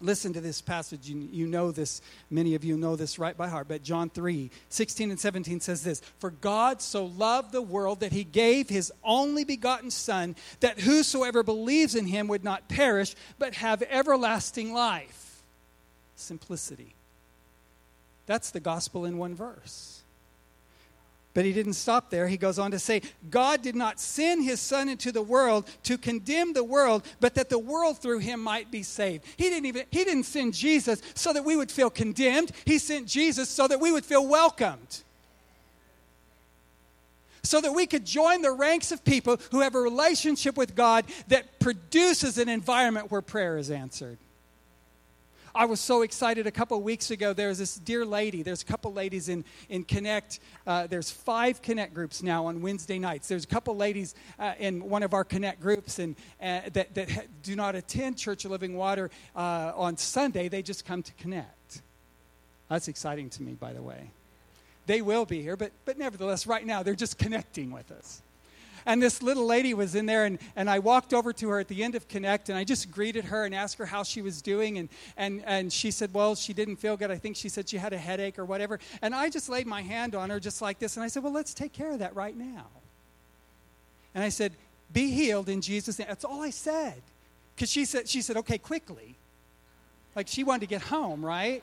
Listen 0.00 0.34
to 0.34 0.42
this 0.42 0.60
passage. 0.60 1.08
You, 1.08 1.26
you, 1.32 1.46
know 1.46 1.70
this, 1.70 2.02
many 2.28 2.54
of 2.54 2.64
you 2.64 2.76
know 2.76 2.96
this 2.96 3.18
right 3.18 3.36
by 3.36 3.48
heart, 3.48 3.66
but 3.66 3.82
John 3.82 4.10
3 4.10 4.50
16 4.68 5.10
and 5.10 5.18
17 5.18 5.60
says 5.60 5.82
this 5.82 6.00
For 6.18 6.30
God 6.30 6.82
so 6.82 7.06
loved 7.06 7.52
the 7.52 7.62
world 7.62 8.00
that 8.00 8.12
he 8.12 8.22
gave 8.22 8.68
his 8.68 8.92
only 9.02 9.44
begotten 9.44 9.90
Son, 9.90 10.36
that 10.60 10.80
whosoever 10.80 11.42
believes 11.42 11.94
in 11.94 12.06
him 12.06 12.28
would 12.28 12.44
not 12.44 12.68
perish, 12.68 13.14
but 13.38 13.54
have 13.54 13.82
everlasting 13.82 14.74
life. 14.74 15.42
Simplicity. 16.14 16.94
That's 18.26 18.50
the 18.50 18.60
gospel 18.60 19.04
in 19.04 19.16
one 19.16 19.34
verse. 19.34 20.02
But 21.36 21.44
he 21.44 21.52
didn't 21.52 21.74
stop 21.74 22.08
there. 22.08 22.28
He 22.28 22.38
goes 22.38 22.58
on 22.58 22.70
to 22.70 22.78
say, 22.78 23.02
God 23.28 23.60
did 23.60 23.76
not 23.76 24.00
send 24.00 24.42
his 24.42 24.58
son 24.58 24.88
into 24.88 25.12
the 25.12 25.20
world 25.20 25.68
to 25.82 25.98
condemn 25.98 26.54
the 26.54 26.64
world, 26.64 27.04
but 27.20 27.34
that 27.34 27.50
the 27.50 27.58
world 27.58 27.98
through 27.98 28.20
him 28.20 28.42
might 28.42 28.70
be 28.70 28.82
saved. 28.82 29.22
He 29.36 29.50
didn't 29.50 29.66
even 29.66 29.84
he 29.90 30.02
didn't 30.04 30.22
send 30.22 30.54
Jesus 30.54 31.02
so 31.14 31.34
that 31.34 31.44
we 31.44 31.54
would 31.54 31.70
feel 31.70 31.90
condemned. 31.90 32.52
He 32.64 32.78
sent 32.78 33.06
Jesus 33.06 33.50
so 33.50 33.68
that 33.68 33.78
we 33.78 33.92
would 33.92 34.06
feel 34.06 34.26
welcomed. 34.26 35.02
So 37.42 37.60
that 37.60 37.72
we 37.72 37.86
could 37.86 38.06
join 38.06 38.40
the 38.40 38.52
ranks 38.52 38.90
of 38.90 39.04
people 39.04 39.38
who 39.50 39.60
have 39.60 39.74
a 39.74 39.80
relationship 39.80 40.56
with 40.56 40.74
God 40.74 41.04
that 41.28 41.60
produces 41.60 42.38
an 42.38 42.48
environment 42.48 43.10
where 43.10 43.20
prayer 43.20 43.58
is 43.58 43.70
answered. 43.70 44.16
I 45.56 45.64
was 45.64 45.80
so 45.80 46.02
excited 46.02 46.46
a 46.46 46.50
couple 46.50 46.78
weeks 46.82 47.10
ago. 47.10 47.32
There's 47.32 47.56
this 47.56 47.76
dear 47.76 48.04
lady. 48.04 48.42
There's 48.42 48.60
a 48.60 48.66
couple 48.66 48.92
ladies 48.92 49.30
in, 49.30 49.42
in 49.70 49.84
Connect. 49.84 50.38
Uh, 50.66 50.86
there's 50.86 51.10
five 51.10 51.62
Connect 51.62 51.94
groups 51.94 52.22
now 52.22 52.44
on 52.44 52.60
Wednesday 52.60 52.98
nights. 52.98 53.26
There's 53.26 53.44
a 53.44 53.48
couple 53.48 53.74
ladies 53.74 54.14
uh, 54.38 54.52
in 54.58 54.86
one 54.86 55.02
of 55.02 55.14
our 55.14 55.24
Connect 55.24 55.58
groups 55.58 55.98
and, 55.98 56.14
uh, 56.42 56.60
that, 56.74 56.94
that 56.94 57.10
ha- 57.10 57.22
do 57.42 57.56
not 57.56 57.74
attend 57.74 58.18
Church 58.18 58.44
of 58.44 58.50
Living 58.50 58.76
Water 58.76 59.10
uh, 59.34 59.72
on 59.74 59.96
Sunday. 59.96 60.48
They 60.48 60.60
just 60.60 60.84
come 60.84 61.02
to 61.02 61.12
Connect. 61.14 61.80
That's 62.68 62.88
exciting 62.88 63.30
to 63.30 63.42
me, 63.42 63.52
by 63.52 63.72
the 63.72 63.82
way. 63.82 64.10
They 64.84 65.00
will 65.00 65.24
be 65.24 65.40
here, 65.40 65.56
but, 65.56 65.72
but 65.86 65.96
nevertheless, 65.96 66.46
right 66.46 66.66
now, 66.66 66.82
they're 66.82 66.94
just 66.94 67.16
connecting 67.16 67.70
with 67.70 67.90
us. 67.90 68.20
And 68.86 69.02
this 69.02 69.20
little 69.20 69.44
lady 69.44 69.74
was 69.74 69.96
in 69.96 70.06
there, 70.06 70.24
and, 70.24 70.38
and 70.54 70.70
I 70.70 70.78
walked 70.78 71.12
over 71.12 71.32
to 71.32 71.48
her 71.48 71.58
at 71.58 71.66
the 71.66 71.82
end 71.82 71.96
of 71.96 72.06
Connect, 72.06 72.48
and 72.48 72.56
I 72.56 72.62
just 72.62 72.90
greeted 72.90 73.24
her 73.26 73.44
and 73.44 73.52
asked 73.54 73.78
her 73.78 73.86
how 73.86 74.04
she 74.04 74.22
was 74.22 74.40
doing. 74.40 74.78
And, 74.78 74.88
and, 75.16 75.42
and 75.44 75.72
she 75.72 75.90
said, 75.90 76.14
Well, 76.14 76.36
she 76.36 76.52
didn't 76.52 76.76
feel 76.76 76.96
good. 76.96 77.10
I 77.10 77.18
think 77.18 77.36
she 77.36 77.48
said 77.48 77.68
she 77.68 77.78
had 77.78 77.92
a 77.92 77.98
headache 77.98 78.38
or 78.38 78.44
whatever. 78.44 78.78
And 79.02 79.14
I 79.14 79.28
just 79.28 79.48
laid 79.48 79.66
my 79.66 79.82
hand 79.82 80.14
on 80.14 80.30
her 80.30 80.38
just 80.38 80.62
like 80.62 80.78
this, 80.78 80.96
and 80.96 81.02
I 81.02 81.08
said, 81.08 81.24
Well, 81.24 81.32
let's 81.32 81.52
take 81.52 81.72
care 81.72 81.90
of 81.92 81.98
that 81.98 82.14
right 82.14 82.36
now. 82.36 82.66
And 84.14 84.22
I 84.22 84.28
said, 84.28 84.52
Be 84.92 85.10
healed 85.10 85.48
in 85.48 85.60
Jesus' 85.60 85.98
name. 85.98 86.08
That's 86.08 86.24
all 86.24 86.42
I 86.42 86.50
said. 86.50 87.02
Because 87.54 87.70
she 87.70 87.84
said, 87.84 88.08
she 88.08 88.22
said, 88.22 88.36
Okay, 88.36 88.58
quickly. 88.58 89.16
Like 90.14 90.28
she 90.28 90.44
wanted 90.44 90.60
to 90.60 90.66
get 90.66 90.82
home, 90.82 91.24
right? 91.24 91.62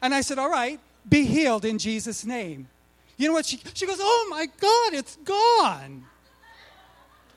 And 0.00 0.14
I 0.14 0.22
said, 0.22 0.38
All 0.38 0.50
right, 0.50 0.80
be 1.06 1.26
healed 1.26 1.66
in 1.66 1.78
Jesus' 1.78 2.24
name. 2.24 2.68
You 3.16 3.28
know 3.28 3.34
what? 3.34 3.46
She, 3.46 3.60
she 3.74 3.86
goes, 3.86 3.98
Oh 4.00 4.28
my 4.30 4.46
God, 4.46 4.94
it's 4.94 5.16
gone. 5.16 6.04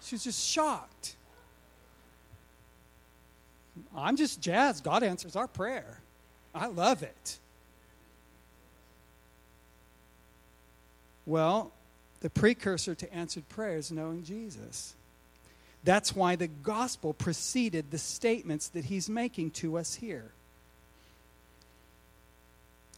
She 0.01 0.15
was 0.15 0.23
just 0.23 0.47
shocked. 0.47 1.15
I'm 3.95 4.15
just 4.15 4.41
jazzed. 4.41 4.83
God 4.83 5.03
answers 5.03 5.35
our 5.35 5.47
prayer. 5.47 5.99
I 6.53 6.67
love 6.67 7.03
it. 7.03 7.39
Well, 11.25 11.71
the 12.21 12.29
precursor 12.29 12.95
to 12.95 13.13
answered 13.13 13.49
prayer 13.49 13.77
is 13.77 13.91
knowing 13.91 14.23
Jesus. 14.23 14.93
That's 15.83 16.15
why 16.15 16.35
the 16.35 16.47
gospel 16.47 17.13
preceded 17.13 17.91
the 17.91 17.97
statements 17.97 18.69
that 18.69 18.85
he's 18.85 19.09
making 19.09 19.51
to 19.51 19.77
us 19.77 19.95
here. 19.95 20.31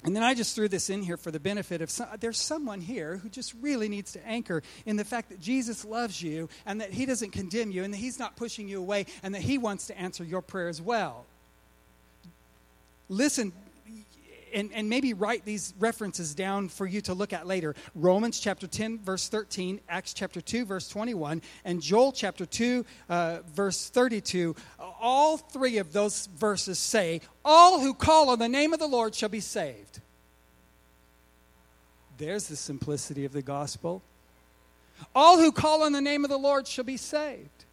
And 0.04 0.16
then 0.16 0.24
I 0.24 0.36
just 0.36 0.56
threw 0.56 0.68
this 0.68 0.90
in 0.90 1.02
here 1.02 1.18
for 1.18 1.32
the 1.32 1.40
benefit 1.40 1.82
of 1.82 1.90
some, 1.90 2.08
there's 2.20 2.40
someone 2.40 2.82
here 2.82 3.18
who 3.18 3.30
just 3.30 3.54
really 3.62 3.90
needs 3.90 4.12
to 4.14 4.26
anchor 4.28 4.62
in 4.86 4.96
the 4.96 5.04
fact 5.04 5.30
that 5.30 5.40
Jesus 5.40 5.84
loves 5.84 6.22
you 6.22 6.50
and 6.66 6.82
that 6.82 6.94
he 6.94 7.06
doesn't 7.06 7.32
condemn 7.32 7.72
you 7.72 7.84
and 7.84 7.94
that 7.94 7.98
he's 7.98 8.20
not 8.20 8.36
pushing 8.36 8.68
you 8.68 8.80
away 8.80 9.08
and 9.24 9.34
that 9.34 9.42
he 9.42 9.58
wants 9.58 9.88
to 9.88 9.98
answer 10.00 10.24
your 10.24 10.42
prayer 10.42 10.68
as 10.68 10.82
well. 10.82 11.26
Listen, 13.10 13.54
and, 14.54 14.72
and 14.74 14.90
maybe 14.90 15.14
write 15.14 15.46
these 15.46 15.74
references 15.80 16.36
down 16.36 16.70
for 16.70 16.86
you 16.86 17.02
to 17.02 17.14
look 17.14 17.34
at 17.34 17.48
later 17.48 17.76
Romans 17.96 18.40
chapter 18.40 18.68
10, 18.68 19.00
verse 19.00 19.30
13, 19.30 19.80
Acts 19.90 20.14
chapter 20.14 20.42
2, 20.42 20.66
verse 20.66 20.88
21, 20.88 21.42
and 21.66 21.82
Joel 21.82 22.12
chapter 22.12 22.46
2, 22.46 22.86
uh, 23.10 23.40
verse 23.54 23.90
32. 23.90 24.56
All 24.80 25.38
three 25.38 25.78
of 25.78 25.94
those 25.94 26.28
verses 26.38 26.80
say, 26.80 27.22
All 27.44 27.80
who 27.80 27.94
call 27.94 28.30
on 28.30 28.40
the 28.40 28.50
name 28.50 28.74
of 28.74 28.80
the 28.80 28.88
Lord 28.88 29.16
shall 29.16 29.30
be 29.30 29.40
saved. 29.40 30.00
There's 32.18 32.48
the 32.48 32.56
simplicity 32.56 33.26
of 33.26 33.34
the 33.34 33.42
gospel. 33.42 34.02
All 35.14 35.38
who 35.38 35.52
call 35.52 35.84
on 35.84 35.92
the 35.92 36.02
name 36.02 36.24
of 36.24 36.30
the 36.30 36.38
Lord 36.38 36.68
shall 36.68 36.84
be 36.84 36.98
saved. 36.98 37.66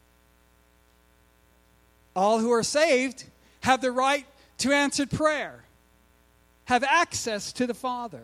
All 2.14 2.38
who 2.38 2.52
are 2.52 2.62
saved 2.62 3.25
have 3.62 3.81
the 3.81 3.90
right 3.90 4.26
to 4.59 4.73
answered 4.73 5.11
prayer 5.11 5.64
have 6.66 6.85
access 6.85 7.52
to 7.54 7.66
the 7.66 7.75
Father 7.75 8.23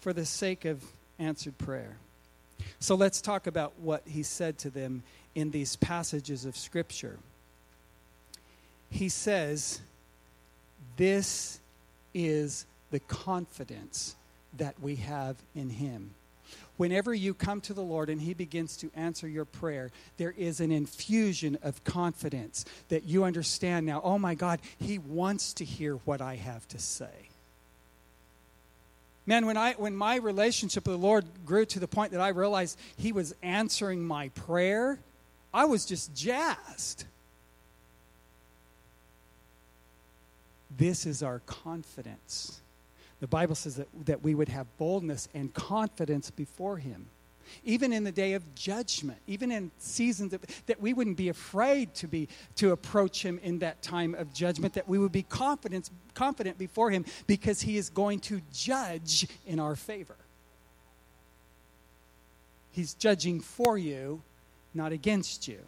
for 0.00 0.12
the 0.12 0.24
sake 0.24 0.64
of 0.64 0.82
answered 1.18 1.56
prayer. 1.58 1.96
So 2.80 2.94
let's 2.94 3.20
talk 3.20 3.46
about 3.46 3.72
what 3.78 4.02
he 4.06 4.22
said 4.22 4.58
to 4.58 4.70
them 4.70 5.02
in 5.34 5.50
these 5.50 5.76
passages 5.76 6.44
of 6.44 6.56
Scripture. 6.56 7.18
He 8.90 9.08
says, 9.08 9.80
This 10.96 11.60
is 12.14 12.66
the 12.90 13.00
confidence 13.00 14.16
that 14.56 14.80
we 14.80 14.96
have 14.96 15.36
in 15.54 15.70
him 15.70 16.14
whenever 16.78 17.12
you 17.12 17.34
come 17.34 17.60
to 17.60 17.74
the 17.74 17.82
Lord 17.82 18.08
and 18.08 18.22
He 18.22 18.32
begins 18.32 18.78
to 18.78 18.90
answer 18.96 19.28
your 19.28 19.44
prayer, 19.44 19.90
there 20.16 20.34
is 20.38 20.60
an 20.60 20.72
infusion 20.72 21.58
of 21.62 21.84
confidence 21.84 22.64
that 22.88 23.04
you 23.04 23.24
understand 23.24 23.84
now, 23.84 24.00
oh 24.02 24.18
my 24.18 24.34
God, 24.34 24.60
He 24.78 24.98
wants 24.98 25.52
to 25.54 25.64
hear 25.64 25.96
what 26.06 26.22
I 26.22 26.36
have 26.36 26.66
to 26.68 26.78
say. 26.78 27.27
Man, 29.28 29.46
when, 29.46 29.56
I, 29.56 29.74
when 29.74 29.94
my 29.94 30.16
relationship 30.16 30.86
with 30.86 30.98
the 30.98 31.06
Lord 31.06 31.24
grew 31.44 31.66
to 31.66 31.78
the 31.78 31.86
point 31.86 32.12
that 32.12 32.20
I 32.20 32.28
realized 32.28 32.78
He 32.96 33.12
was 33.12 33.34
answering 33.42 34.04
my 34.04 34.30
prayer, 34.30 34.98
I 35.52 35.66
was 35.66 35.84
just 35.84 36.14
jazzed. 36.14 37.04
This 40.76 41.06
is 41.06 41.22
our 41.22 41.40
confidence 41.46 42.60
the 43.20 43.26
Bible 43.26 43.54
says 43.54 43.76
that, 43.76 43.88
that 44.06 44.22
we 44.22 44.34
would 44.34 44.48
have 44.48 44.66
boldness 44.78 45.28
and 45.34 45.52
confidence 45.52 46.30
before 46.30 46.78
Him. 46.78 47.06
Even 47.64 47.92
in 47.92 48.04
the 48.04 48.12
day 48.12 48.34
of 48.34 48.54
judgment, 48.54 49.18
even 49.26 49.50
in 49.50 49.70
seasons 49.78 50.32
of, 50.32 50.40
that 50.66 50.80
we 50.80 50.92
wouldn't 50.92 51.16
be 51.16 51.28
afraid 51.28 51.94
to 51.94 52.06
be 52.06 52.28
to 52.56 52.72
approach 52.72 53.22
Him 53.22 53.38
in 53.42 53.58
that 53.60 53.82
time 53.82 54.14
of 54.14 54.32
judgment, 54.32 54.74
that 54.74 54.88
we 54.88 54.98
would 54.98 55.12
be 55.12 55.22
confident, 55.22 55.90
confident 56.14 56.58
before 56.58 56.90
Him 56.90 57.04
because 57.26 57.60
He 57.60 57.76
is 57.76 57.90
going 57.90 58.20
to 58.20 58.40
judge 58.52 59.26
in 59.46 59.58
our 59.58 59.76
favor. 59.76 60.16
He's 62.72 62.94
judging 62.94 63.40
for 63.40 63.76
you, 63.76 64.22
not 64.74 64.92
against 64.92 65.48
you. 65.48 65.58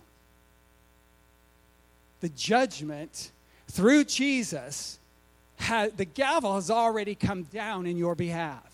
The 2.21 2.29
judgment 2.29 3.33
through 3.69 4.05
Jesus 4.05 5.01
the 5.97 6.05
gavel 6.05 6.55
has 6.55 6.71
already 6.71 7.15
come 7.15 7.45
down 7.45 7.87
in 7.87 7.97
your 7.97 8.15
behalf. 8.15 8.70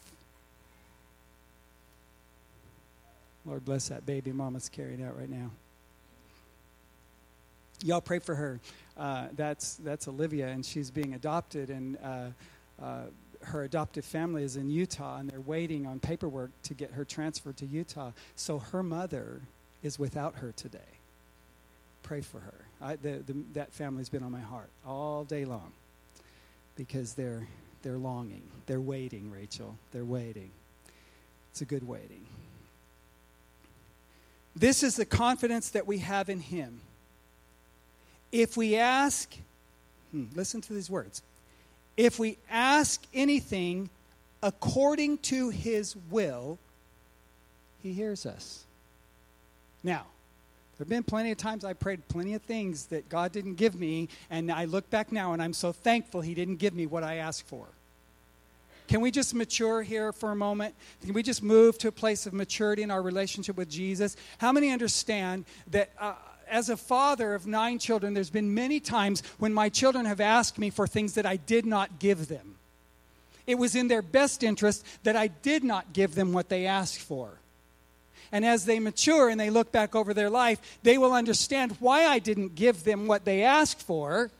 Lord 3.46 3.64
bless 3.64 3.88
that 3.88 4.04
baby 4.04 4.32
mama's 4.32 4.68
carrying 4.68 5.02
out 5.02 5.16
right 5.16 5.30
now. 5.30 5.50
Y'all 7.84 8.00
pray 8.00 8.18
for 8.18 8.34
her. 8.34 8.60
Uh, 8.96 9.28
that's 9.36 9.74
that's 9.76 10.08
Olivia, 10.08 10.48
and 10.48 10.64
she's 10.64 10.90
being 10.90 11.14
adopted, 11.14 11.70
and 11.70 11.98
uh, 12.02 12.26
uh, 12.82 13.02
her 13.42 13.64
adoptive 13.64 14.04
family 14.04 14.42
is 14.42 14.56
in 14.56 14.70
Utah, 14.70 15.18
and 15.18 15.28
they're 15.28 15.40
waiting 15.40 15.86
on 15.86 16.00
paperwork 16.00 16.50
to 16.64 16.74
get 16.74 16.92
her 16.92 17.04
transferred 17.04 17.56
to 17.58 17.66
Utah. 17.66 18.12
So 18.34 18.58
her 18.58 18.82
mother 18.82 19.42
is 19.82 19.98
without 19.98 20.36
her 20.36 20.52
today. 20.56 20.78
Pray 22.02 22.22
for 22.22 22.40
her. 22.40 22.54
I, 22.80 22.96
the, 22.96 23.22
the, 23.26 23.34
that 23.54 23.72
family's 23.72 24.08
been 24.08 24.22
on 24.22 24.32
my 24.32 24.40
heart 24.40 24.68
all 24.86 25.24
day 25.24 25.44
long 25.44 25.72
because 26.76 27.14
they're 27.14 27.46
they're 27.82 27.98
longing. 27.98 28.42
They're 28.66 28.80
waiting, 28.80 29.30
Rachel. 29.30 29.76
They're 29.92 30.04
waiting. 30.04 30.50
It's 31.52 31.60
a 31.60 31.66
good 31.66 31.86
waiting. 31.86 32.26
This 34.56 34.82
is 34.82 34.96
the 34.96 35.04
confidence 35.04 35.70
that 35.70 35.86
we 35.86 35.98
have 35.98 36.30
in 36.30 36.40
him. 36.40 36.80
If 38.32 38.56
we 38.56 38.76
ask, 38.76 39.36
hmm, 40.10 40.24
listen 40.34 40.62
to 40.62 40.72
these 40.72 40.88
words. 40.88 41.22
If 41.96 42.18
we 42.18 42.38
ask 42.50 43.04
anything 43.12 43.90
according 44.42 45.18
to 45.18 45.50
his 45.50 45.94
will, 46.10 46.58
he 47.82 47.92
hears 47.92 48.24
us. 48.24 48.64
Now, 49.84 50.06
there 50.76 50.84
have 50.84 50.88
been 50.88 51.04
plenty 51.04 51.30
of 51.30 51.38
times 51.38 51.64
I 51.64 51.74
prayed 51.74 52.08
plenty 52.08 52.34
of 52.34 52.42
things 52.42 52.86
that 52.86 53.08
God 53.08 53.32
didn't 53.32 53.54
give 53.54 53.74
me, 53.74 54.08
and 54.30 54.50
I 54.50 54.64
look 54.64 54.88
back 54.90 55.12
now 55.12 55.32
and 55.32 55.42
I'm 55.42 55.52
so 55.52 55.72
thankful 55.72 56.22
He 56.22 56.34
didn't 56.34 56.56
give 56.56 56.74
me 56.74 56.86
what 56.86 57.02
I 57.02 57.16
asked 57.16 57.46
for. 57.46 57.66
Can 58.88 59.00
we 59.00 59.10
just 59.10 59.34
mature 59.34 59.82
here 59.82 60.12
for 60.12 60.30
a 60.30 60.36
moment? 60.36 60.74
Can 61.02 61.12
we 61.12 61.22
just 61.22 61.42
move 61.42 61.78
to 61.78 61.88
a 61.88 61.92
place 61.92 62.26
of 62.26 62.32
maturity 62.32 62.82
in 62.82 62.90
our 62.90 63.02
relationship 63.02 63.56
with 63.56 63.68
Jesus? 63.68 64.16
How 64.38 64.52
many 64.52 64.70
understand 64.70 65.44
that? 65.68 65.90
Uh, 65.98 66.14
as 66.48 66.68
a 66.68 66.76
father 66.76 67.34
of 67.34 67.46
nine 67.46 67.78
children, 67.78 68.14
there's 68.14 68.30
been 68.30 68.54
many 68.54 68.78
times 68.80 69.22
when 69.38 69.52
my 69.52 69.68
children 69.68 70.04
have 70.04 70.20
asked 70.20 70.58
me 70.58 70.70
for 70.70 70.86
things 70.86 71.14
that 71.14 71.26
I 71.26 71.36
did 71.36 71.66
not 71.66 71.98
give 71.98 72.28
them. 72.28 72.54
It 73.46 73.56
was 73.56 73.74
in 73.74 73.88
their 73.88 74.02
best 74.02 74.42
interest 74.42 74.84
that 75.04 75.16
I 75.16 75.28
did 75.28 75.62
not 75.62 75.92
give 75.92 76.14
them 76.14 76.32
what 76.32 76.48
they 76.48 76.66
asked 76.66 77.00
for. 77.00 77.30
And 78.32 78.44
as 78.44 78.64
they 78.64 78.80
mature 78.80 79.28
and 79.28 79.38
they 79.38 79.50
look 79.50 79.70
back 79.70 79.94
over 79.94 80.12
their 80.12 80.30
life, 80.30 80.78
they 80.82 80.98
will 80.98 81.12
understand 81.12 81.76
why 81.78 82.06
I 82.06 82.18
didn't 82.18 82.56
give 82.56 82.82
them 82.82 83.06
what 83.06 83.24
they 83.24 83.42
asked 83.42 83.82
for 83.82 84.30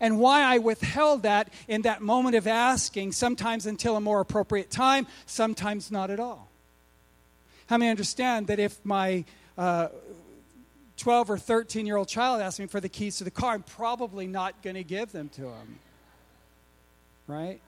and 0.00 0.18
why 0.18 0.42
I 0.42 0.58
withheld 0.58 1.22
that 1.24 1.52
in 1.68 1.82
that 1.82 2.00
moment 2.00 2.34
of 2.34 2.46
asking, 2.46 3.12
sometimes 3.12 3.66
until 3.66 3.96
a 3.96 4.00
more 4.00 4.20
appropriate 4.20 4.70
time, 4.70 5.06
sometimes 5.26 5.90
not 5.90 6.10
at 6.10 6.18
all. 6.18 6.48
How 7.66 7.76
many 7.76 7.90
understand 7.90 8.48
that 8.48 8.58
if 8.58 8.84
my 8.84 9.24
uh, 9.56 9.88
12 10.96 11.30
or 11.30 11.38
13 11.38 11.86
year 11.86 11.96
old 11.96 12.08
child 12.08 12.40
asks 12.40 12.58
me 12.58 12.66
for 12.66 12.80
the 12.80 12.88
keys 12.88 13.18
to 13.18 13.24
the 13.24 13.30
car, 13.30 13.52
I'm 13.52 13.62
probably 13.62 14.26
not 14.26 14.60
going 14.62 14.76
to 14.76 14.82
give 14.82 15.12
them 15.12 15.28
to 15.30 15.42
him? 15.42 15.78
Right? 17.26 17.60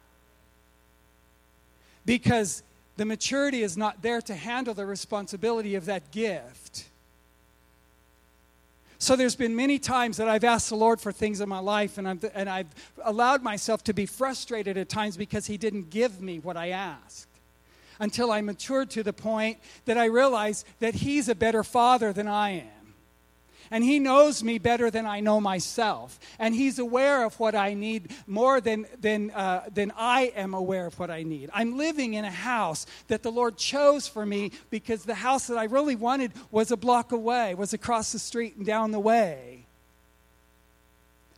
Because 2.05 2.63
the 2.97 3.05
maturity 3.05 3.63
is 3.63 3.77
not 3.77 4.03
there 4.03 4.21
to 4.23 4.35
handle 4.35 4.75
the 4.75 4.87
responsibility 4.87 5.75
of 5.75 5.85
that 5.85 6.11
gift. 6.11 6.89
So 9.03 9.17
there's 9.17 9.35
been 9.35 9.57
many 9.57 9.81
times 9.81 10.19
that 10.19 10.29
I've 10.29 10.45
asked 10.45 10.69
the 10.69 10.77
Lord 10.77 11.01
for 11.01 11.11
things 11.11 11.41
in 11.41 11.49
my 11.49 11.59
life, 11.59 11.99
and 11.99 12.09
I've, 12.09 12.25
and 12.37 12.49
I've 12.49 12.69
allowed 13.03 13.43
myself 13.43 13.83
to 13.85 13.93
be 13.93 14.07
frustrated 14.07 14.77
at 14.77 14.89
times 14.89 15.17
because 15.17 15.45
He 15.45 15.57
didn't 15.57 15.91
give 15.91 16.23
me 16.23 16.39
what 16.39 16.57
I 16.57 16.69
asked. 16.69 17.27
until 17.99 18.31
I 18.31 18.41
matured 18.43 18.91
to 18.91 19.03
the 19.03 19.13
point 19.13 19.59
that 19.87 19.99
I 19.99 20.05
realized 20.05 20.67
that 20.79 20.95
He's 20.95 21.29
a 21.29 21.35
better 21.35 21.65
Father 21.65 22.13
than 22.13 22.29
I 22.29 22.51
am. 22.51 22.82
And 23.73 23.83
He 23.83 23.99
knows 23.99 24.45
me 24.45 24.59
better 24.59 24.91
than 24.91 25.07
I 25.07 25.21
know 25.21 25.41
myself. 25.41 26.21
And 26.39 26.55
He's 26.55 26.79
aware 26.79 27.25
of 27.25 27.41
what 27.41 27.57
I 27.57 27.75
need 27.75 28.13
more 28.29 28.61
than, 28.61 28.87
than, 29.01 29.31
uh, 29.31 29.63
than 29.73 29.93
I 29.97 30.33
am 30.37 30.55
aware 30.55 30.87
of 30.87 30.99
what 30.99 31.11
I 31.11 31.25
need. 31.25 31.51
I'm 31.53 31.77
living 31.77 32.15
in 32.15 32.25
a 32.25 32.31
house 32.31 32.87
that 33.09 33.25
the 33.25 33.33
Lord 33.33 33.57
chose 33.57 34.07
for 34.07 34.25
me 34.25 34.53
because 34.71 35.05
the 35.05 35.15
house 35.15 35.49
that 35.49 35.57
I 35.57 35.65
really 35.65 35.97
wanted 35.97 36.33
was 36.51 36.71
a 36.71 36.77
block 36.77 37.11
away, 37.11 37.55
was 37.55 37.73
across 37.73 38.13
the 38.13 38.19
street 38.19 38.57
and 38.57 38.67
down 38.67 38.91
the 38.91 39.01
way. 39.01 39.62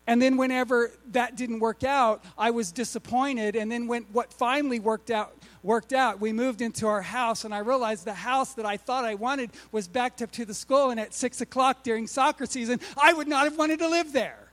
And 0.06 0.20
then, 0.20 0.36
whenever 0.36 0.92
that 1.12 1.34
didn't 1.36 1.60
work 1.60 1.82
out, 1.82 2.22
I 2.36 2.50
was 2.50 2.72
disappointed. 2.72 3.56
And 3.56 3.72
then, 3.72 3.86
when 3.86 4.02
what 4.12 4.32
finally 4.32 4.78
worked 4.78 5.10
out, 5.10 5.34
worked 5.62 5.94
out, 5.94 6.20
we 6.20 6.32
moved 6.32 6.60
into 6.60 6.86
our 6.86 7.00
house, 7.00 7.44
and 7.44 7.54
I 7.54 7.58
realized 7.58 8.04
the 8.04 8.12
house 8.12 8.54
that 8.54 8.66
I 8.66 8.76
thought 8.76 9.04
I 9.04 9.14
wanted 9.14 9.50
was 9.72 9.88
backed 9.88 10.20
up 10.20 10.30
to 10.32 10.44
the 10.44 10.54
school. 10.54 10.90
And 10.90 11.00
at 11.00 11.14
six 11.14 11.40
o'clock 11.40 11.82
during 11.82 12.06
soccer 12.06 12.44
season, 12.44 12.80
I 13.00 13.14
would 13.14 13.28
not 13.28 13.44
have 13.44 13.56
wanted 13.56 13.78
to 13.78 13.88
live 13.88 14.12
there. 14.12 14.43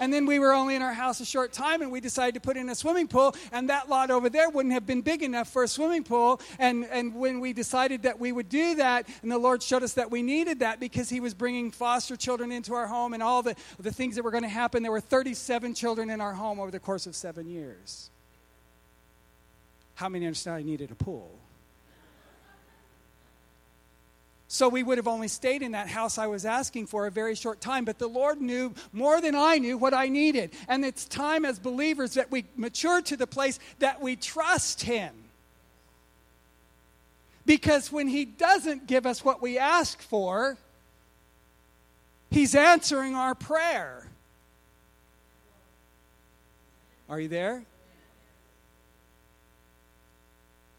And 0.00 0.12
then 0.12 0.26
we 0.26 0.40
were 0.40 0.52
only 0.52 0.74
in 0.74 0.82
our 0.82 0.92
house 0.92 1.20
a 1.20 1.24
short 1.24 1.52
time 1.52 1.80
and 1.80 1.92
we 1.92 2.00
decided 2.00 2.34
to 2.34 2.40
put 2.40 2.56
in 2.56 2.68
a 2.68 2.74
swimming 2.74 3.06
pool. 3.06 3.34
And 3.52 3.68
that 3.68 3.88
lot 3.88 4.10
over 4.10 4.28
there 4.28 4.50
wouldn't 4.50 4.74
have 4.74 4.86
been 4.86 5.02
big 5.02 5.22
enough 5.22 5.48
for 5.48 5.62
a 5.62 5.68
swimming 5.68 6.02
pool. 6.02 6.40
And, 6.58 6.84
and 6.90 7.14
when 7.14 7.38
we 7.38 7.52
decided 7.52 8.02
that 8.02 8.18
we 8.18 8.32
would 8.32 8.48
do 8.48 8.74
that, 8.76 9.08
and 9.22 9.30
the 9.30 9.38
Lord 9.38 9.62
showed 9.62 9.84
us 9.84 9.92
that 9.94 10.10
we 10.10 10.22
needed 10.22 10.60
that 10.60 10.80
because 10.80 11.08
He 11.08 11.20
was 11.20 11.32
bringing 11.32 11.70
foster 11.70 12.16
children 12.16 12.50
into 12.50 12.74
our 12.74 12.88
home 12.88 13.14
and 13.14 13.22
all 13.22 13.42
the, 13.42 13.54
the 13.78 13.92
things 13.92 14.16
that 14.16 14.24
were 14.24 14.32
going 14.32 14.42
to 14.42 14.48
happen, 14.48 14.82
there 14.82 14.90
were 14.90 15.00
37 15.00 15.74
children 15.74 16.10
in 16.10 16.20
our 16.20 16.32
home 16.32 16.58
over 16.58 16.72
the 16.72 16.80
course 16.80 17.06
of 17.06 17.14
seven 17.14 17.48
years. 17.48 18.10
How 19.94 20.08
many 20.08 20.26
understand 20.26 20.56
I 20.56 20.62
needed 20.62 20.90
a 20.90 20.96
pool? 20.96 21.38
So 24.54 24.68
we 24.68 24.84
would 24.84 24.98
have 24.98 25.08
only 25.08 25.26
stayed 25.26 25.62
in 25.62 25.72
that 25.72 25.88
house 25.88 26.16
I 26.16 26.28
was 26.28 26.46
asking 26.46 26.86
for 26.86 27.08
a 27.08 27.10
very 27.10 27.34
short 27.34 27.60
time. 27.60 27.84
But 27.84 27.98
the 27.98 28.06
Lord 28.06 28.40
knew 28.40 28.72
more 28.92 29.20
than 29.20 29.34
I 29.34 29.58
knew 29.58 29.76
what 29.76 29.92
I 29.92 30.06
needed. 30.06 30.52
And 30.68 30.84
it's 30.84 31.06
time 31.06 31.44
as 31.44 31.58
believers 31.58 32.14
that 32.14 32.30
we 32.30 32.44
mature 32.54 33.02
to 33.02 33.16
the 33.16 33.26
place 33.26 33.58
that 33.80 34.00
we 34.00 34.14
trust 34.14 34.82
Him. 34.82 35.12
Because 37.44 37.90
when 37.90 38.06
He 38.06 38.24
doesn't 38.24 38.86
give 38.86 39.06
us 39.06 39.24
what 39.24 39.42
we 39.42 39.58
ask 39.58 40.00
for, 40.00 40.56
He's 42.30 42.54
answering 42.54 43.16
our 43.16 43.34
prayer. 43.34 44.06
Are 47.08 47.18
you 47.18 47.26
there? 47.26 47.64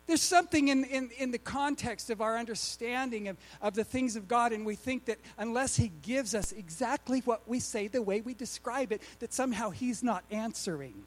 There's 0.07 0.21
something 0.21 0.67
in, 0.67 0.83
in, 0.83 1.09
in 1.17 1.31
the 1.31 1.39
context 1.39 2.09
of 2.09 2.21
our 2.21 2.37
understanding 2.37 3.27
of, 3.27 3.37
of 3.61 3.73
the 3.73 3.83
things 3.83 4.15
of 4.15 4.27
God, 4.27 4.51
and 4.51 4.65
we 4.65 4.75
think 4.75 5.05
that 5.05 5.17
unless 5.37 5.75
He 5.75 5.91
gives 6.01 6.35
us 6.35 6.51
exactly 6.51 7.21
what 7.21 7.47
we 7.47 7.59
say, 7.59 7.87
the 7.87 8.01
way 8.01 8.21
we 8.21 8.33
describe 8.33 8.91
it, 8.91 9.01
that 9.19 9.33
somehow 9.33 9.71
He's 9.71 10.03
not 10.03 10.23
answering. 10.29 11.05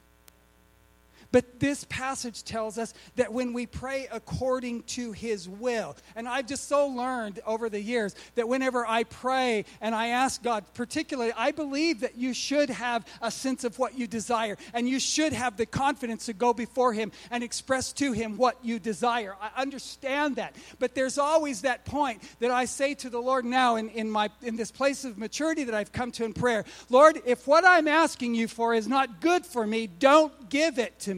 But 1.31 1.61
this 1.61 1.85
passage 1.85 2.43
tells 2.43 2.79
us 2.79 2.95
that 3.17 3.33
when 3.33 3.53
we 3.53 3.67
pray 3.67 4.09
according 4.11 4.85
to 4.85 5.13
his 5.13 5.47
will, 5.47 5.95
and 6.17 6.27
I've 6.27 6.47
just 6.47 6.69
so 6.69 6.87
learned 6.87 7.41
over 7.47 7.69
the 7.69 7.81
years 7.81 8.15
that 8.37 8.49
whenever 8.49 8.87
I 8.87 9.05
pray 9.05 9.67
and 9.83 9.95
I 9.95 10.09
ask 10.09 10.43
God, 10.43 10.65
particularly, 10.73 11.33
I 11.37 11.51
believe 11.51 12.01
that 12.01 12.17
you 12.17 12.33
should 12.33 12.71
have 12.71 13.07
a 13.21 13.31
sense 13.31 13.65
of 13.65 13.79
what 13.79 13.99
you 13.99 14.07
desire, 14.07 14.57
and 14.73 14.89
you 14.89 14.99
should 14.99 15.35
have 15.35 15.59
the 15.59 15.67
confidence 15.67 16.27
to 16.27 16.33
go 16.33 16.55
before 16.55 16.95
him 16.95 17.13
and 17.31 17.45
express 17.45 17.93
to 17.95 18.13
him 18.13 18.39
what 18.39 18.65
you 18.65 18.79
desire. 18.79 19.37
I 19.41 19.51
understand 19.61 20.37
that. 20.37 20.57
But 20.79 20.95
there's 20.95 21.19
always 21.19 21.63
that 21.63 21.85
point 21.85 22.23
that 22.41 22.51
I 22.51 22.65
say 22.65 22.95
to 22.95 23.11
the 23.11 23.21
Lord 23.21 23.45
now 23.45 23.77
in, 23.77 23.91
in, 23.91 24.11
my, 24.11 24.31
in 24.43 24.57
this 24.57 24.71
place 24.71 25.05
of 25.05 25.19
maturity 25.19 25.65
that 25.65 25.75
I've 25.75 25.93
come 25.93 26.11
to 26.13 26.25
in 26.25 26.33
prayer 26.33 26.65
Lord, 26.89 27.21
if 27.27 27.47
what 27.47 27.65
I'm 27.65 27.89
asking 27.89 28.35
you 28.35 28.49
for 28.49 28.75
is 28.75 28.89
not 28.89 29.21
good 29.21 29.45
for 29.45 29.67
me, 29.67 29.87
don't 29.87 30.49
give 30.49 30.79
it 30.79 30.99
to 31.01 31.15
me. 31.15 31.18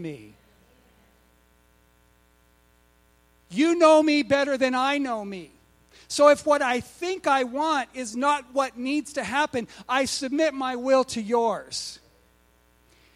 You 3.51 3.75
know 3.75 4.03
me 4.03 4.23
better 4.23 4.57
than 4.57 4.75
I 4.75 4.99
know 4.99 5.25
me. 5.25 5.51
So 6.09 6.29
if 6.29 6.45
what 6.45 6.63
I 6.63 6.81
think 6.81 7.27
I 7.27 7.45
want 7.45 7.89
is 7.95 8.17
not 8.17 8.45
what 8.53 8.77
needs 8.77 9.13
to 9.13 9.25
happen, 9.25 9.69
I 9.89 10.07
submit 10.07 10.55
my 10.55 10.77
will 10.77 11.05
to 11.05 11.23
yours. 11.23 12.01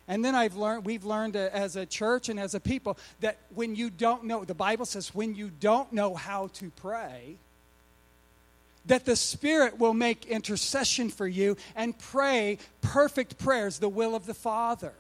And 0.07 0.25
then 0.25 0.35
I've 0.35 0.55
learned, 0.55 0.85
we've 0.85 1.05
learned 1.05 1.35
uh, 1.35 1.49
as 1.53 1.77
a 1.77 1.87
church 1.87 2.29
and 2.29 2.39
as 2.39 2.55
a 2.55 2.61
people 2.61 2.99
that 3.21 3.39
when 3.55 3.75
you 3.75 3.91
don't 3.91 4.25
know, 4.25 4.45
the 4.45 4.55
Bible 4.55 4.85
says, 4.85 5.15
when 5.15 5.35
you 5.35 5.51
don't 5.61 5.93
know 5.93 6.15
how 6.15 6.49
to 6.55 6.71
pray, 6.77 7.37
that 8.87 9.07
the 9.07 9.17
Spirit 9.17 9.79
will 9.79 9.95
make 9.95 10.27
intercession 10.27 11.09
for 11.09 11.27
you 11.27 11.57
and 11.75 11.99
pray 11.99 12.59
perfect 12.83 13.39
prayers, 13.39 13.79
the 13.79 13.89
will 13.89 14.15
of 14.15 14.27
the 14.27 14.35
Father. 14.35 14.93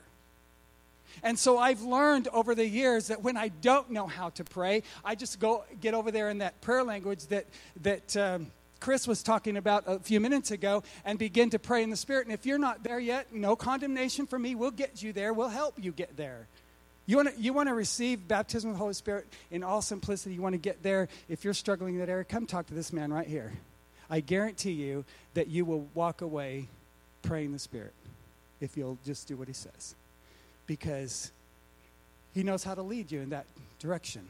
And 1.22 1.38
so 1.38 1.59
I've 1.59 1.83
learned 1.83 2.29
over 2.33 2.55
the 2.55 2.66
years 2.66 3.09
that 3.09 3.22
when 3.22 3.37
I 3.37 3.48
don't 3.48 3.90
know 3.90 4.07
how 4.07 4.31
to 4.31 4.44
pray, 4.44 4.83
I 5.05 5.14
just 5.14 5.40
go 5.40 5.64
get 5.81 5.94
over 5.94 6.11
there 6.11 6.31
in 6.31 6.38
that 6.38 6.61
prayer 6.61 6.83
language 6.83 7.27
that 7.27 7.46
that 7.83 8.16
um, 8.16 8.46
Chris 8.81 9.09
was 9.09 9.22
talking 9.22 9.57
about 9.57 9.85
a 9.87 9.98
few 9.98 10.20
minutes 10.20 10.50
ago 10.50 10.83
and 11.07 11.18
begin 11.18 11.48
to 11.50 11.59
pray 11.59 11.83
in 11.83 11.88
the 11.88 11.96
Spirit. 11.96 12.27
And 12.27 12.35
if 12.35 12.44
you're 12.44 12.59
not 12.59 12.83
there 12.83 13.00
yet, 13.00 13.33
no 13.33 13.57
condemnation 13.57 14.27
for 14.27 14.38
me. 14.38 14.55
We'll 14.55 14.70
get 14.70 15.03
you 15.03 15.14
there. 15.14 15.33
We'll 15.33 15.48
help 15.48 15.83
you 15.83 15.90
get 15.90 16.18
there. 16.18 16.46
You 17.07 17.16
want 17.16 17.35
to 17.35 17.40
you 17.40 17.53
want 17.53 17.68
to 17.68 17.74
receive 17.74 18.29
baptism 18.29 18.70
of 18.70 18.77
the 18.77 18.79
Holy 18.79 18.94
Spirit 18.94 19.27
in 19.50 19.62
all 19.62 19.83
simplicity. 19.83 20.35
You 20.35 20.42
want 20.42 20.55
to 20.55 20.59
get 20.59 20.83
there. 20.83 21.09
If 21.29 21.44
you're 21.44 21.55
struggling 21.55 21.94
in 21.94 22.00
that 22.00 22.09
area, 22.09 22.24
come 22.24 22.46
talk 22.46 22.66
to 22.66 22.74
this 22.74 22.92
man 22.92 23.12
right 23.12 23.27
here. 23.27 23.53
I 24.11 24.20
guarantee 24.20 24.72
you 24.72 25.05
that 25.33 25.48
you 25.48 25.64
will 25.64 25.87
walk 25.94 26.20
away 26.20 26.68
praying 27.22 27.53
the 27.53 27.59
Spirit 27.59 27.94
if 28.61 28.77
you'll 28.77 28.98
just 29.05 29.29
do 29.29 29.37
what 29.37 29.48
he 29.48 29.55
says 29.55 29.94
because 30.66 31.31
he 32.35 32.42
knows 32.42 32.64
how 32.64 32.74
to 32.74 32.83
lead 32.83 33.11
you 33.11 33.20
in 33.20 33.31
that 33.31 33.46
direction. 33.79 34.27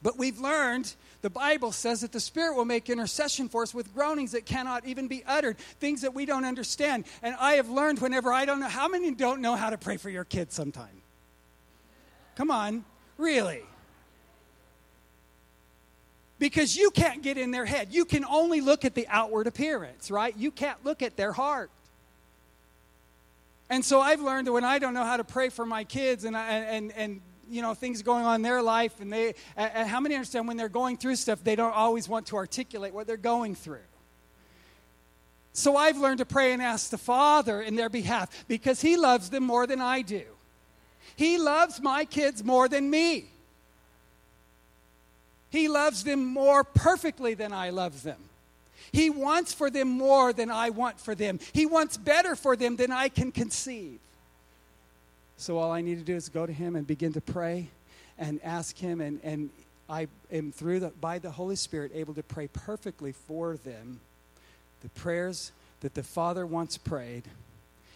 But 0.00 0.16
we've 0.16 0.38
learned, 0.38 0.94
the 1.22 1.30
Bible 1.30 1.72
says 1.72 2.02
that 2.02 2.12
the 2.12 2.20
Spirit 2.20 2.54
will 2.54 2.64
make 2.64 2.88
intercession 2.88 3.48
for 3.48 3.62
us 3.62 3.74
with 3.74 3.92
groanings 3.94 4.32
that 4.32 4.46
cannot 4.46 4.86
even 4.86 5.08
be 5.08 5.24
uttered, 5.26 5.58
things 5.80 6.02
that 6.02 6.14
we 6.14 6.24
don't 6.24 6.44
understand. 6.44 7.04
And 7.20 7.34
I 7.40 7.54
have 7.54 7.68
learned 7.68 7.98
whenever 7.98 8.32
I 8.32 8.44
don't 8.44 8.60
know, 8.60 8.68
how 8.68 8.86
many 8.86 9.10
don't 9.10 9.40
know 9.40 9.56
how 9.56 9.70
to 9.70 9.78
pray 9.78 9.96
for 9.96 10.08
your 10.08 10.24
kids 10.24 10.54
sometime? 10.54 11.02
Come 12.36 12.52
on, 12.52 12.84
really? 13.16 13.62
Because 16.38 16.76
you 16.76 16.90
can't 16.90 17.20
get 17.20 17.36
in 17.36 17.50
their 17.50 17.64
head. 17.64 17.88
You 17.90 18.04
can 18.04 18.24
only 18.24 18.60
look 18.60 18.84
at 18.84 18.94
the 18.94 19.08
outward 19.08 19.48
appearance, 19.48 20.08
right? 20.08 20.36
You 20.36 20.52
can't 20.52 20.78
look 20.84 21.02
at 21.02 21.16
their 21.16 21.32
heart. 21.32 21.72
And 23.70 23.84
so 23.84 24.00
I've 24.00 24.20
learned 24.20 24.46
that 24.46 24.52
when 24.52 24.64
I 24.64 24.78
don't 24.78 24.94
know 24.94 25.04
how 25.04 25.16
to 25.16 25.24
pray 25.24 25.50
for 25.50 25.66
my 25.66 25.84
kids 25.84 26.24
and, 26.24 26.36
I, 26.36 26.50
and, 26.50 26.92
and 26.92 27.20
you 27.50 27.62
know 27.62 27.74
things 27.74 28.02
going 28.02 28.24
on 28.24 28.36
in 28.36 28.42
their 28.42 28.62
life 28.62 29.00
and 29.00 29.12
they 29.12 29.34
and 29.56 29.88
how 29.88 30.00
many 30.00 30.14
understand 30.14 30.48
when 30.48 30.56
they're 30.56 30.68
going 30.68 30.96
through 30.96 31.16
stuff 31.16 31.42
they 31.42 31.56
don't 31.56 31.74
always 31.74 32.08
want 32.08 32.26
to 32.26 32.36
articulate 32.36 32.94
what 32.94 33.06
they're 33.06 33.16
going 33.16 33.54
through. 33.54 33.78
So 35.52 35.76
i've 35.76 35.98
learned 35.98 36.18
to 36.18 36.26
pray 36.26 36.52
and 36.52 36.62
ask 36.62 36.90
the 36.90 36.98
father 36.98 37.60
in 37.60 37.74
their 37.74 37.88
behalf 37.88 38.46
because 38.48 38.80
he 38.80 38.96
loves 38.96 39.30
them 39.30 39.44
more 39.44 39.66
than 39.66 39.80
i 39.80 40.02
do. 40.02 40.24
He 41.16 41.38
loves 41.38 41.80
my 41.80 42.04
kids 42.04 42.44
more 42.44 42.68
than 42.68 42.88
me. 42.88 43.26
He 45.50 45.66
loves 45.68 46.04
them 46.04 46.24
more 46.24 46.64
perfectly 46.64 47.34
than 47.34 47.52
i 47.52 47.70
love 47.70 48.02
them 48.02 48.27
he 48.92 49.10
wants 49.10 49.52
for 49.52 49.70
them 49.70 49.88
more 49.88 50.32
than 50.32 50.50
I 50.50 50.70
want 50.70 51.00
for 51.00 51.14
them. 51.14 51.38
He 51.52 51.66
wants 51.66 51.96
better 51.96 52.34
for 52.36 52.56
them 52.56 52.76
than 52.76 52.92
I 52.92 53.08
can 53.08 53.32
conceive. 53.32 53.98
So 55.36 55.58
all 55.58 55.70
I 55.70 55.80
need 55.82 55.98
to 55.98 56.04
do 56.04 56.16
is 56.16 56.28
go 56.28 56.46
to 56.46 56.52
Him 56.52 56.74
and 56.74 56.86
begin 56.86 57.12
to 57.12 57.20
pray 57.20 57.68
and 58.18 58.40
ask 58.42 58.76
Him, 58.76 59.00
and, 59.00 59.20
and 59.22 59.50
I 59.88 60.08
am 60.32 60.52
through 60.52 60.80
the, 60.80 60.88
by 60.88 61.18
the 61.18 61.30
Holy 61.30 61.56
Spirit 61.56 61.92
able 61.94 62.14
to 62.14 62.22
pray 62.22 62.48
perfectly 62.48 63.12
for 63.12 63.56
them 63.56 64.00
the 64.82 64.88
prayers 64.90 65.52
that 65.80 65.94
the 65.94 66.02
Father 66.02 66.44
once 66.44 66.76
prayed. 66.76 67.24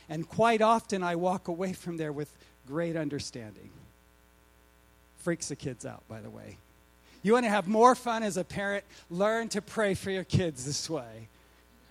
And 0.09 0.29
quite 0.29 0.63
often 0.63 1.03
I 1.03 1.17
walk 1.17 1.49
away 1.49 1.73
from 1.73 1.97
there 1.97 2.13
with 2.13 2.33
great 2.67 2.97
understanding. 2.97 3.71
Freaks 5.19 5.49
the 5.49 5.57
kids 5.57 5.87
out, 5.87 6.03
by 6.09 6.21
the 6.21 6.31
way. 6.31 6.59
You 7.23 7.33
want 7.35 7.45
to 7.45 7.51
have 7.51 7.69
more 7.69 7.95
fun 7.95 8.23
as 8.23 8.37
a 8.37 8.45
parent? 8.45 8.85
Learn 9.11 9.49
to 9.51 9.63
pray 9.63 9.95
for 9.95 10.11
your 10.11 10.25
kids 10.25 10.65
this 10.65 10.91
way. 10.91 11.29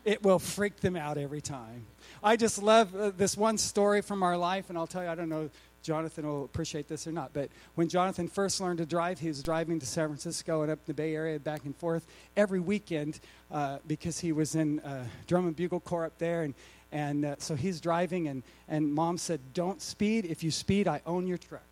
It 0.04 0.24
will 0.24 0.40
freak 0.40 0.78
them 0.78 0.96
out 0.96 1.18
every 1.18 1.42
time. 1.42 1.86
I 2.24 2.36
just 2.36 2.62
love 2.62 2.96
uh, 2.96 3.12
this 3.16 3.38
one 3.38 3.58
story 3.58 4.02
from 4.02 4.24
our 4.24 4.38
life, 4.38 4.70
and 4.70 4.78
I'll 4.78 4.88
tell 4.88 5.04
you, 5.04 5.10
I 5.10 5.16
don't 5.16 5.30
know 5.30 5.50
Jonathan 5.84 6.28
will 6.28 6.46
appreciate 6.46 6.88
this 6.88 7.08
or 7.08 7.12
not, 7.12 7.32
but 7.34 7.50
when 7.76 7.90
Jonathan 7.90 8.28
first 8.28 8.62
learned 8.62 8.78
to 8.80 8.86
drive, 8.86 9.20
he 9.20 9.28
was 9.28 9.42
driving 9.42 9.80
to 9.80 9.86
San 9.86 10.08
Francisco 10.10 10.62
and 10.62 10.72
up 10.72 10.80
in 10.80 10.84
the 10.88 10.94
Bay 10.94 11.16
Area 11.16 11.40
back 11.40 11.66
and 11.66 11.76
forth 11.76 12.06
every 12.38 12.60
weekend 12.60 13.20
uh, 13.52 13.80
because 13.88 14.20
he 14.20 14.32
was 14.32 14.56
in 14.56 14.80
uh, 14.82 15.06
drum 15.28 15.48
and 15.48 15.56
bugle 15.56 15.80
corps 15.80 16.06
up 16.06 16.18
there. 16.18 16.44
And, 16.44 16.54
And 16.92 17.26
uh, 17.26 17.36
so 17.40 17.56
he's 17.56 17.82
driving, 17.82 18.28
and, 18.28 18.44
and 18.68 18.94
mom 18.94 19.18
said, 19.18 19.40
Don't 19.54 19.82
speed. 19.82 20.26
If 20.26 20.44
you 20.44 20.52
speed, 20.52 20.88
I 20.88 21.02
own 21.06 21.26
your 21.26 21.38
truck. 21.38 21.64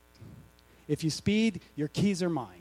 If 0.88 1.04
you 1.04 1.10
speed, 1.10 1.62
your 1.76 1.89
keys 1.89 2.24
are 2.24 2.30
mine. 2.30 2.59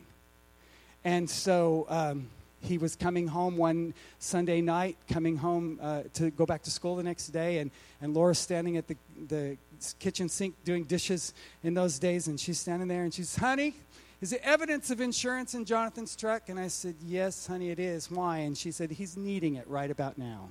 And 1.03 1.29
so 1.29 1.85
um, 1.89 2.27
he 2.61 2.77
was 2.77 2.95
coming 2.95 3.27
home 3.27 3.57
one 3.57 3.93
Sunday 4.19 4.61
night, 4.61 4.97
coming 5.09 5.37
home 5.37 5.79
uh, 5.81 6.03
to 6.13 6.29
go 6.31 6.45
back 6.45 6.63
to 6.63 6.71
school 6.71 6.95
the 6.95 7.03
next 7.03 7.27
day, 7.27 7.59
and, 7.59 7.71
and 8.01 8.13
Laura's 8.13 8.39
standing 8.39 8.77
at 8.77 8.87
the, 8.87 8.97
the 9.27 9.57
kitchen 9.99 10.27
sink 10.27 10.55
doing 10.65 10.83
dishes 10.83 11.33
in 11.63 11.73
those 11.73 11.99
days, 11.99 12.27
and 12.27 12.39
she's 12.39 12.59
standing 12.59 12.87
there 12.87 13.03
and 13.03 13.13
she's, 13.13 13.35
Honey, 13.35 13.73
is 14.21 14.33
it 14.33 14.41
evidence 14.43 14.91
of 14.91 14.99
insurance 14.99 15.53
in 15.53 15.63
Jonathan's 15.63 16.15
truck? 16.15 16.49
And 16.49 16.59
I 16.59 16.67
said, 16.67 16.95
Yes, 17.05 17.47
honey, 17.47 17.69
it 17.69 17.79
is. 17.79 18.11
Why? 18.11 18.39
And 18.39 18.57
she 18.57 18.71
said, 18.71 18.91
He's 18.91 19.15
needing 19.15 19.55
it 19.55 19.67
right 19.67 19.89
about 19.89 20.17
now. 20.17 20.49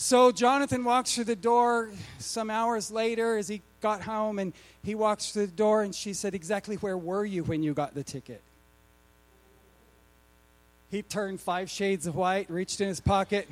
So 0.00 0.30
Jonathan 0.30 0.84
walks 0.84 1.16
through 1.16 1.24
the 1.24 1.34
door 1.34 1.90
some 2.20 2.50
hours 2.50 2.88
later 2.92 3.36
as 3.36 3.48
he 3.48 3.62
got 3.80 4.00
home, 4.00 4.38
and 4.38 4.52
he 4.84 4.94
walks 4.94 5.32
through 5.32 5.46
the 5.46 5.52
door, 5.52 5.82
and 5.82 5.92
she 5.92 6.14
said, 6.14 6.36
Exactly 6.36 6.76
where 6.76 6.96
were 6.96 7.24
you 7.24 7.42
when 7.42 7.64
you 7.64 7.74
got 7.74 7.96
the 7.96 8.04
ticket? 8.04 8.40
He 10.92 11.02
turned 11.02 11.40
five 11.40 11.68
shades 11.68 12.06
of 12.06 12.14
white, 12.14 12.48
reached 12.48 12.80
in 12.80 12.86
his 12.86 13.00
pocket, 13.00 13.48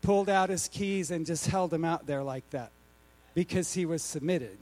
pulled 0.00 0.30
out 0.30 0.48
his 0.48 0.66
keys, 0.66 1.10
and 1.10 1.26
just 1.26 1.46
held 1.46 1.70
them 1.70 1.84
out 1.84 2.06
there 2.06 2.22
like 2.22 2.48
that 2.50 2.70
because 3.34 3.74
he 3.74 3.84
was 3.84 4.02
submitted. 4.02 4.56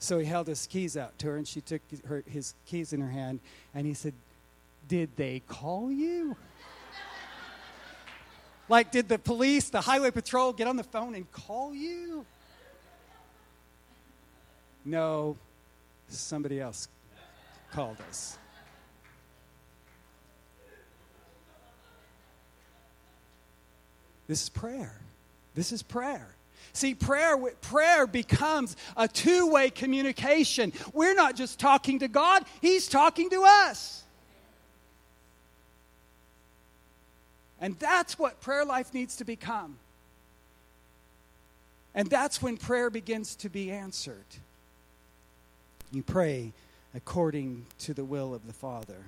So 0.00 0.18
he 0.18 0.26
held 0.26 0.48
his 0.48 0.66
keys 0.66 0.98
out 0.98 1.18
to 1.20 1.28
her, 1.28 1.36
and 1.38 1.48
she 1.48 1.62
took 1.62 1.80
her, 2.06 2.24
his 2.30 2.52
keys 2.66 2.92
in 2.92 3.00
her 3.00 3.10
hand, 3.10 3.40
and 3.74 3.86
he 3.86 3.94
said, 3.94 4.12
Did 4.86 5.16
they 5.16 5.40
call 5.48 5.90
you? 5.90 6.36
Like, 8.70 8.92
did 8.92 9.08
the 9.08 9.18
police, 9.18 9.68
the 9.68 9.80
highway 9.80 10.10
patrol 10.10 10.52
get 10.52 10.68
on 10.68 10.76
the 10.76 10.84
phone 10.84 11.14
and 11.14 11.30
call 11.32 11.74
you? 11.74 12.24
No, 14.84 15.36
somebody 16.08 16.60
else 16.60 16.88
called 17.72 17.96
us. 18.08 18.38
This 24.26 24.44
is 24.44 24.48
prayer. 24.48 25.00
This 25.56 25.72
is 25.72 25.82
prayer. 25.82 26.28
See, 26.72 26.94
prayer, 26.94 27.36
prayer 27.62 28.06
becomes 28.06 28.76
a 28.96 29.08
two 29.08 29.48
way 29.48 29.70
communication. 29.70 30.72
We're 30.92 31.14
not 31.14 31.34
just 31.34 31.58
talking 31.58 31.98
to 31.98 32.08
God, 32.08 32.44
He's 32.60 32.86
talking 32.86 33.28
to 33.30 33.42
us. 33.44 34.04
And 37.60 37.78
that's 37.78 38.18
what 38.18 38.40
prayer 38.40 38.64
life 38.64 38.94
needs 38.94 39.16
to 39.16 39.24
become. 39.24 39.76
And 41.94 42.08
that's 42.08 42.40
when 42.40 42.56
prayer 42.56 42.88
begins 42.88 43.34
to 43.36 43.48
be 43.48 43.70
answered. 43.70 44.24
You 45.92 46.02
pray 46.02 46.52
according 46.94 47.66
to 47.80 47.94
the 47.94 48.04
will 48.04 48.32
of 48.32 48.46
the 48.46 48.52
Father. 48.52 49.04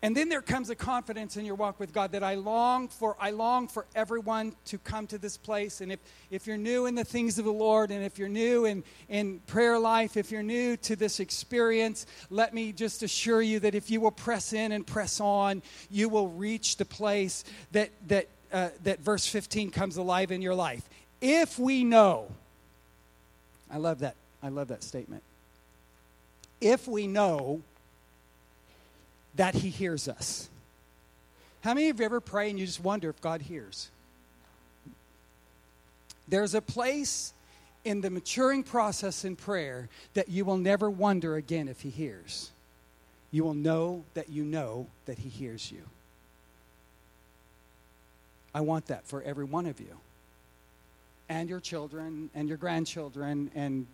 And 0.00 0.16
then 0.16 0.28
there 0.28 0.42
comes 0.42 0.70
a 0.70 0.76
confidence 0.76 1.36
in 1.36 1.44
your 1.44 1.56
walk 1.56 1.80
with 1.80 1.92
God 1.92 2.12
that 2.12 2.22
I 2.22 2.34
long 2.34 2.86
for. 2.86 3.16
I 3.20 3.30
long 3.30 3.66
for 3.66 3.84
everyone 3.96 4.54
to 4.66 4.78
come 4.78 5.08
to 5.08 5.18
this 5.18 5.36
place. 5.36 5.80
And 5.80 5.90
if, 5.90 5.98
if 6.30 6.46
you're 6.46 6.56
new 6.56 6.86
in 6.86 6.94
the 6.94 7.04
things 7.04 7.40
of 7.40 7.44
the 7.44 7.52
Lord, 7.52 7.90
and 7.90 8.04
if 8.04 8.16
you're 8.16 8.28
new 8.28 8.64
in, 8.64 8.84
in 9.08 9.40
prayer 9.48 9.76
life, 9.76 10.16
if 10.16 10.30
you're 10.30 10.44
new 10.44 10.76
to 10.78 10.94
this 10.94 11.18
experience, 11.18 12.06
let 12.30 12.54
me 12.54 12.70
just 12.70 13.02
assure 13.02 13.42
you 13.42 13.58
that 13.60 13.74
if 13.74 13.90
you 13.90 14.00
will 14.00 14.12
press 14.12 14.52
in 14.52 14.70
and 14.70 14.86
press 14.86 15.20
on, 15.20 15.62
you 15.90 16.08
will 16.08 16.28
reach 16.28 16.76
the 16.76 16.84
place 16.84 17.42
that, 17.72 17.90
that, 18.06 18.28
uh, 18.52 18.68
that 18.84 19.00
verse 19.00 19.26
15 19.26 19.72
comes 19.72 19.96
alive 19.96 20.30
in 20.30 20.42
your 20.42 20.54
life. 20.54 20.88
If 21.20 21.58
we 21.58 21.82
know, 21.82 22.30
I 23.68 23.78
love 23.78 23.98
that. 23.98 24.14
I 24.44 24.48
love 24.50 24.68
that 24.68 24.84
statement. 24.84 25.24
If 26.60 26.86
we 26.86 27.08
know 27.08 27.62
that 29.38 29.54
He 29.54 29.70
hears 29.70 30.08
us. 30.08 30.48
How 31.62 31.72
many 31.72 31.88
of 31.88 31.98
you 31.98 32.04
ever 32.04 32.20
pray 32.20 32.50
and 32.50 32.58
you 32.58 32.66
just 32.66 32.82
wonder 32.82 33.08
if 33.08 33.20
God 33.20 33.40
hears? 33.40 33.90
There's 36.26 36.54
a 36.54 36.60
place 36.60 37.32
in 37.84 38.00
the 38.00 38.10
maturing 38.10 38.64
process 38.64 39.24
in 39.24 39.36
prayer 39.36 39.88
that 40.14 40.28
you 40.28 40.44
will 40.44 40.58
never 40.58 40.90
wonder 40.90 41.36
again 41.36 41.68
if 41.68 41.80
He 41.80 41.88
hears. 41.88 42.50
You 43.30 43.44
will 43.44 43.54
know 43.54 44.04
that 44.14 44.28
you 44.28 44.44
know 44.44 44.88
that 45.06 45.18
He 45.18 45.28
hears 45.28 45.70
you. 45.70 45.82
I 48.54 48.60
want 48.60 48.86
that 48.86 49.06
for 49.06 49.22
every 49.22 49.44
one 49.44 49.66
of 49.66 49.78
you, 49.78 49.98
and 51.28 51.48
your 51.48 51.60
children, 51.60 52.30
and 52.34 52.48
your 52.48 52.56
grandchildren, 52.56 53.52
and 53.54 53.86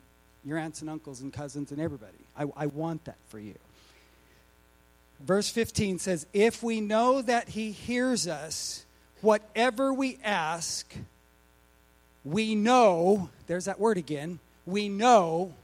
your 0.44 0.56
aunts 0.56 0.80
and 0.80 0.88
uncles 0.88 1.20
and 1.20 1.32
cousins, 1.32 1.70
and 1.70 1.80
everybody. 1.80 2.12
I, 2.36 2.46
I 2.56 2.66
want 2.66 3.04
that 3.04 3.18
for 3.28 3.38
you. 3.38 3.56
Verse 5.24 5.48
15 5.48 5.98
says, 5.98 6.26
If 6.32 6.62
we 6.62 6.80
know 6.80 7.22
that 7.22 7.48
he 7.48 7.72
hears 7.72 8.26
us, 8.26 8.84
whatever 9.20 9.92
we 9.92 10.18
ask, 10.22 10.92
we 12.24 12.54
know, 12.54 13.30
there's 13.46 13.64
that 13.64 13.80
word 13.80 13.96
again, 13.96 14.38
we 14.66 14.88
know 14.88 15.54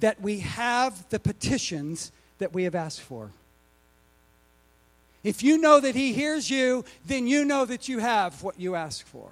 that 0.00 0.20
we 0.20 0.40
have 0.40 1.08
the 1.10 1.20
petitions 1.20 2.12
that 2.38 2.52
we 2.52 2.64
have 2.64 2.74
asked 2.74 3.00
for. 3.00 3.30
If 5.22 5.42
you 5.42 5.58
know 5.58 5.80
that 5.80 5.94
He 5.94 6.12
hears 6.14 6.50
you, 6.50 6.84
then 7.04 7.26
you 7.26 7.44
know 7.44 7.64
that 7.66 7.88
you 7.88 7.98
have 7.98 8.42
what 8.42 8.58
you 8.58 8.74
ask 8.74 9.06
for. 9.06 9.28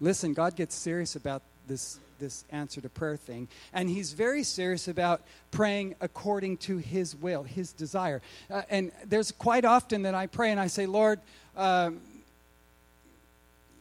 Listen, 0.00 0.32
God 0.32 0.56
gets 0.56 0.74
serious 0.74 1.16
about 1.16 1.42
this 1.66 2.00
this 2.18 2.44
answer 2.50 2.80
to 2.80 2.88
prayer 2.88 3.16
thing. 3.16 3.48
And 3.72 3.88
he's 3.88 4.12
very 4.12 4.42
serious 4.42 4.88
about 4.88 5.22
praying 5.50 5.94
according 6.00 6.58
to 6.58 6.78
his 6.78 7.14
will, 7.14 7.42
his 7.42 7.72
desire. 7.72 8.22
Uh, 8.50 8.62
and 8.70 8.92
there's 9.04 9.32
quite 9.32 9.64
often 9.64 10.02
that 10.02 10.14
I 10.14 10.26
pray 10.26 10.50
and 10.50 10.60
I 10.60 10.66
say, 10.66 10.86
Lord, 10.86 11.20
um, 11.56 12.00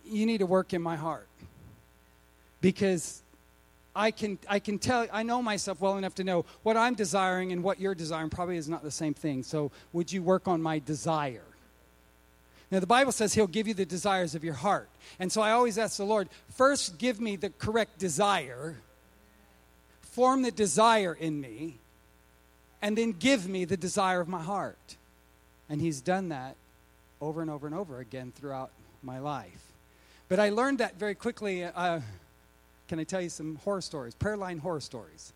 you 0.06 0.26
need 0.26 0.40
to 0.40 0.46
work 0.46 0.74
in 0.74 0.82
my 0.82 0.96
heart. 0.96 1.28
Because 2.62 3.22
I 3.96 4.12
can, 4.12 4.38
I 4.50 4.60
can 4.60 4.80
tell, 4.80 5.08
I 5.12 5.24
know 5.24 5.42
myself 5.42 5.82
well 5.82 5.98
enough 5.98 6.16
to 6.16 6.24
know 6.24 6.46
what 6.64 6.76
I'm 6.76 6.96
desiring 6.96 7.52
and 7.52 7.64
what 7.64 7.80
you're 7.80 7.96
desiring 7.96 8.30
probably 8.30 8.58
is 8.58 8.68
not 8.68 8.84
the 8.84 8.92
same 8.92 9.14
thing. 9.14 9.44
So 9.44 9.72
would 9.94 10.12
you 10.12 10.22
work 10.22 10.48
on 10.48 10.62
my 10.62 10.80
desire? 10.80 11.44
Now, 12.72 12.80
the 12.80 12.88
Bible 12.88 13.12
says 13.12 13.34
He'll 13.34 13.48
give 13.48 13.68
you 13.68 13.74
the 13.74 13.86
desires 13.86 14.36
of 14.36 14.44
your 14.44 14.54
heart. 14.54 14.90
And 15.20 15.32
so 15.32 15.42
I 15.42 15.52
always 15.52 15.78
ask 15.78 15.98
the 15.98 16.06
Lord, 16.06 16.30
first 16.54 16.98
give 16.98 17.22
me 17.22 17.36
the 17.36 17.50
correct 17.50 18.00
desire, 18.00 18.76
form 20.02 20.42
the 20.42 20.52
desire 20.52 21.14
in 21.14 21.40
me, 21.40 21.78
and 22.82 22.98
then 22.98 23.12
give 23.12 23.48
me 23.48 23.66
the 23.66 23.78
desire 23.78 24.20
of 24.20 24.28
my 24.28 24.42
heart. 24.42 24.98
And 25.70 25.80
He's 25.82 26.02
done 26.02 26.30
that 26.30 26.56
over 27.22 27.42
and 27.42 27.50
over 27.50 27.68
and 27.68 27.76
over 27.76 28.00
again 28.00 28.34
throughout 28.36 28.72
my 29.02 29.20
life. 29.20 29.72
But 30.28 30.40
I 30.40 30.50
learned 30.50 30.80
that 30.80 30.98
very 30.98 31.16
quickly. 31.16 31.64
Uh, 31.64 32.02
can 32.88 33.00
I 33.00 33.04
tell 33.04 33.22
you 33.22 33.30
some 33.30 33.56
horror 33.64 33.82
stories? 33.82 34.16
Prayer 34.16 34.38
line 34.38 34.58
horror 34.58 34.80
stories. 34.80 35.34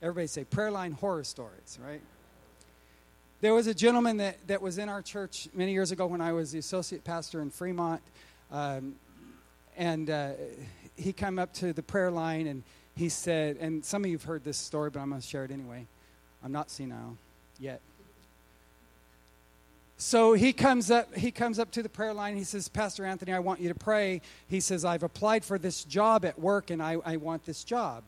Everybody 0.00 0.26
say 0.26 0.44
prayer 0.44 0.70
line 0.70 0.92
horror 0.92 1.24
stories, 1.24 1.78
right? 1.82 2.00
There 3.42 3.54
was 3.54 3.66
a 3.66 3.74
gentleman 3.74 4.18
that, 4.18 4.46
that 4.46 4.62
was 4.62 4.78
in 4.78 4.88
our 4.88 5.02
church 5.02 5.48
many 5.52 5.72
years 5.72 5.90
ago 5.90 6.06
when 6.06 6.20
I 6.20 6.32
was 6.32 6.52
the 6.52 6.60
associate 6.60 7.02
pastor 7.02 7.42
in 7.42 7.50
Fremont. 7.50 8.00
Um, 8.52 8.94
and 9.76 10.08
uh, 10.08 10.30
he 10.96 11.12
came 11.12 11.40
up 11.40 11.52
to 11.54 11.72
the 11.72 11.82
prayer 11.82 12.12
line 12.12 12.46
and 12.46 12.62
he 12.94 13.08
said, 13.08 13.56
and 13.60 13.84
some 13.84 14.04
of 14.04 14.10
you 14.10 14.16
have 14.16 14.22
heard 14.22 14.44
this 14.44 14.56
story, 14.56 14.90
but 14.90 15.00
I'm 15.00 15.08
going 15.08 15.20
to 15.20 15.26
share 15.26 15.44
it 15.44 15.50
anyway. 15.50 15.88
I'm 16.44 16.52
not 16.52 16.70
senile 16.70 17.16
yet. 17.58 17.80
So 19.96 20.34
he 20.34 20.52
comes 20.52 20.92
up 20.92 21.12
he 21.16 21.32
comes 21.32 21.58
up 21.58 21.72
to 21.72 21.82
the 21.82 21.88
prayer 21.88 22.14
line. 22.14 22.36
He 22.36 22.44
says, 22.44 22.68
Pastor 22.68 23.04
Anthony, 23.04 23.32
I 23.32 23.40
want 23.40 23.58
you 23.58 23.68
to 23.70 23.74
pray. 23.74 24.20
He 24.48 24.60
says, 24.60 24.84
I've 24.84 25.02
applied 25.02 25.44
for 25.44 25.58
this 25.58 25.82
job 25.82 26.24
at 26.24 26.38
work 26.38 26.70
and 26.70 26.80
I, 26.80 26.98
I 27.04 27.16
want 27.16 27.44
this 27.44 27.64
job. 27.64 28.04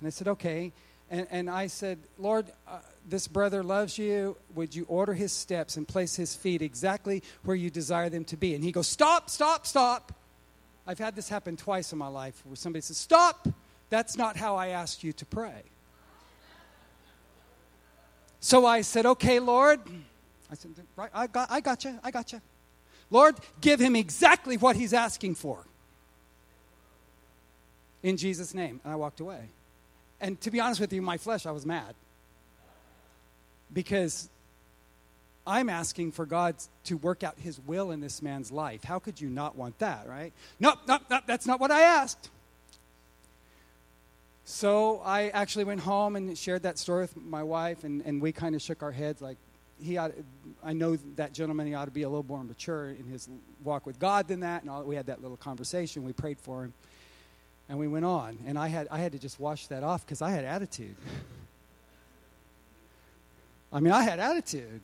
And 0.00 0.06
I 0.06 0.10
said, 0.10 0.28
okay. 0.28 0.72
And, 1.10 1.26
and 1.30 1.48
I 1.48 1.68
said, 1.68 1.98
Lord, 2.18 2.46
uh, 2.68 2.80
this 3.06 3.28
brother 3.28 3.62
loves 3.62 3.98
you. 3.98 4.36
Would 4.54 4.74
you 4.74 4.84
order 4.88 5.14
his 5.14 5.32
steps 5.32 5.76
and 5.76 5.86
place 5.86 6.16
his 6.16 6.34
feet 6.34 6.62
exactly 6.62 7.22
where 7.44 7.56
you 7.56 7.70
desire 7.70 8.08
them 8.08 8.24
to 8.26 8.36
be? 8.36 8.54
And 8.54 8.64
he 8.64 8.72
goes, 8.72 8.88
Stop, 8.88 9.30
stop, 9.30 9.66
stop. 9.66 10.12
I've 10.86 10.98
had 10.98 11.14
this 11.16 11.28
happen 11.28 11.56
twice 11.56 11.92
in 11.92 11.98
my 11.98 12.08
life 12.08 12.40
where 12.44 12.56
somebody 12.56 12.82
says, 12.82 12.96
Stop. 12.96 13.48
That's 13.90 14.16
not 14.16 14.36
how 14.36 14.56
I 14.56 14.68
asked 14.68 15.04
you 15.04 15.12
to 15.14 15.26
pray. 15.26 15.62
So 18.40 18.66
I 18.66 18.80
said, 18.80 19.06
Okay, 19.06 19.38
Lord. 19.38 19.80
I 20.50 20.54
said, 20.54 20.72
Right, 20.96 21.10
I 21.12 21.26
got, 21.26 21.50
I 21.50 21.60
got 21.60 21.84
you. 21.84 21.98
I 22.02 22.10
got 22.10 22.32
you. 22.32 22.40
Lord, 23.10 23.36
give 23.60 23.80
him 23.80 23.94
exactly 23.94 24.56
what 24.56 24.76
he's 24.76 24.94
asking 24.94 25.34
for. 25.34 25.64
In 28.02 28.16
Jesus' 28.16 28.54
name. 28.54 28.80
And 28.82 28.92
I 28.92 28.96
walked 28.96 29.20
away. 29.20 29.48
And 30.20 30.40
to 30.40 30.50
be 30.50 30.58
honest 30.58 30.80
with 30.80 30.92
you, 30.92 31.02
my 31.02 31.18
flesh, 31.18 31.44
I 31.44 31.50
was 31.50 31.66
mad 31.66 31.94
because 33.74 34.28
I'm 35.46 35.68
asking 35.68 36.12
for 36.12 36.24
God 36.24 36.56
to 36.84 36.96
work 36.96 37.22
out 37.22 37.34
his 37.38 37.60
will 37.60 37.90
in 37.90 38.00
this 38.00 38.22
man's 38.22 38.50
life. 38.50 38.84
How 38.84 38.98
could 38.98 39.20
you 39.20 39.28
not 39.28 39.56
want 39.56 39.78
that, 39.80 40.08
right? 40.08 40.32
Nope, 40.58 40.78
nope, 40.88 41.02
nope, 41.10 41.24
that's 41.26 41.46
not 41.46 41.60
what 41.60 41.70
I 41.70 41.82
asked. 41.82 42.30
So 44.46 45.00
I 45.04 45.28
actually 45.28 45.64
went 45.64 45.80
home 45.80 46.16
and 46.16 46.36
shared 46.36 46.62
that 46.62 46.78
story 46.78 47.02
with 47.02 47.16
my 47.16 47.42
wife, 47.42 47.84
and, 47.84 48.02
and 48.06 48.22
we 48.22 48.32
kind 48.32 48.54
of 48.54 48.62
shook 48.62 48.82
our 48.82 48.92
heads 48.92 49.20
like, 49.20 49.36
he 49.82 49.96
ought, 49.98 50.12
I 50.62 50.72
know 50.72 50.96
that 51.16 51.32
gentleman, 51.32 51.66
he 51.66 51.74
ought 51.74 51.86
to 51.86 51.90
be 51.90 52.02
a 52.02 52.08
little 52.08 52.24
more 52.26 52.42
mature 52.44 52.90
in 52.90 53.04
his 53.04 53.28
walk 53.64 53.86
with 53.86 53.98
God 53.98 54.28
than 54.28 54.40
that. 54.40 54.62
And 54.62 54.70
all, 54.70 54.84
we 54.84 54.94
had 54.94 55.06
that 55.06 55.20
little 55.20 55.36
conversation. 55.36 56.04
We 56.04 56.12
prayed 56.12 56.38
for 56.38 56.62
him, 56.62 56.72
and 57.68 57.78
we 57.78 57.88
went 57.88 58.04
on. 58.04 58.38
And 58.46 58.58
I 58.58 58.68
had, 58.68 58.86
I 58.90 58.98
had 58.98 59.12
to 59.12 59.18
just 59.18 59.40
wash 59.40 59.66
that 59.66 59.82
off 59.82 60.06
because 60.06 60.22
I 60.22 60.30
had 60.30 60.44
attitude. 60.44 60.94
I 63.74 63.80
mean, 63.80 63.92
I 63.92 64.02
had 64.02 64.20
attitude. 64.20 64.80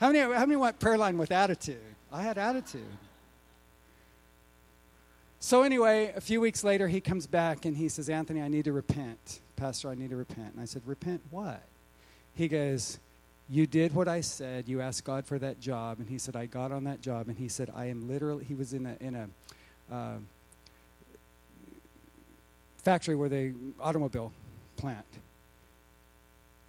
How 0.00 0.10
many, 0.10 0.20
how 0.20 0.46
many 0.46 0.56
want 0.56 0.80
prayer 0.80 0.96
line 0.96 1.18
with 1.18 1.30
attitude? 1.30 1.76
I 2.10 2.22
had 2.22 2.38
attitude. 2.38 2.80
So, 5.40 5.62
anyway, 5.62 6.12
a 6.16 6.20
few 6.22 6.40
weeks 6.40 6.64
later, 6.64 6.88
he 6.88 7.02
comes 7.02 7.26
back 7.26 7.66
and 7.66 7.76
he 7.76 7.88
says, 7.90 8.08
Anthony, 8.08 8.40
I 8.40 8.48
need 8.48 8.64
to 8.64 8.72
repent. 8.72 9.40
Pastor, 9.56 9.90
I 9.90 9.94
need 9.94 10.10
to 10.10 10.16
repent. 10.16 10.54
And 10.54 10.62
I 10.62 10.64
said, 10.64 10.82
Repent 10.86 11.20
what? 11.30 11.62
He 12.34 12.48
goes, 12.48 12.98
You 13.50 13.66
did 13.66 13.94
what 13.94 14.08
I 14.08 14.22
said. 14.22 14.68
You 14.68 14.80
asked 14.80 15.04
God 15.04 15.26
for 15.26 15.38
that 15.38 15.60
job. 15.60 15.98
And 15.98 16.08
he 16.08 16.18
said, 16.18 16.34
I 16.34 16.46
got 16.46 16.72
on 16.72 16.84
that 16.84 17.02
job. 17.02 17.28
And 17.28 17.36
he 17.36 17.48
said, 17.48 17.70
I 17.76 17.86
am 17.86 18.08
literally, 18.08 18.44
he 18.44 18.54
was 18.54 18.72
in 18.72 18.86
a, 18.86 18.96
in 19.00 19.14
a 19.14 19.94
uh, 19.94 20.16
factory 22.78 23.14
where 23.14 23.28
they, 23.28 23.52
automobile 23.80 24.32
plant. 24.76 25.04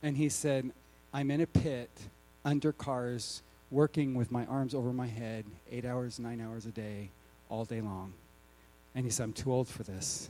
And 0.03 0.17
he 0.17 0.27
said, 0.27 0.71
I'm 1.13 1.31
in 1.31 1.41
a 1.41 1.47
pit 1.47 1.89
under 2.45 2.71
cars, 2.71 3.41
working 3.69 4.15
with 4.15 4.31
my 4.31 4.45
arms 4.45 4.73
over 4.73 4.93
my 4.93 5.07
head, 5.07 5.45
eight 5.71 5.85
hours, 5.85 6.19
nine 6.19 6.41
hours 6.41 6.65
a 6.65 6.71
day, 6.71 7.09
all 7.49 7.65
day 7.65 7.81
long. 7.81 8.13
And 8.95 9.05
he 9.05 9.11
said, 9.11 9.23
I'm 9.23 9.33
too 9.33 9.51
old 9.51 9.67
for 9.67 9.83
this. 9.83 10.29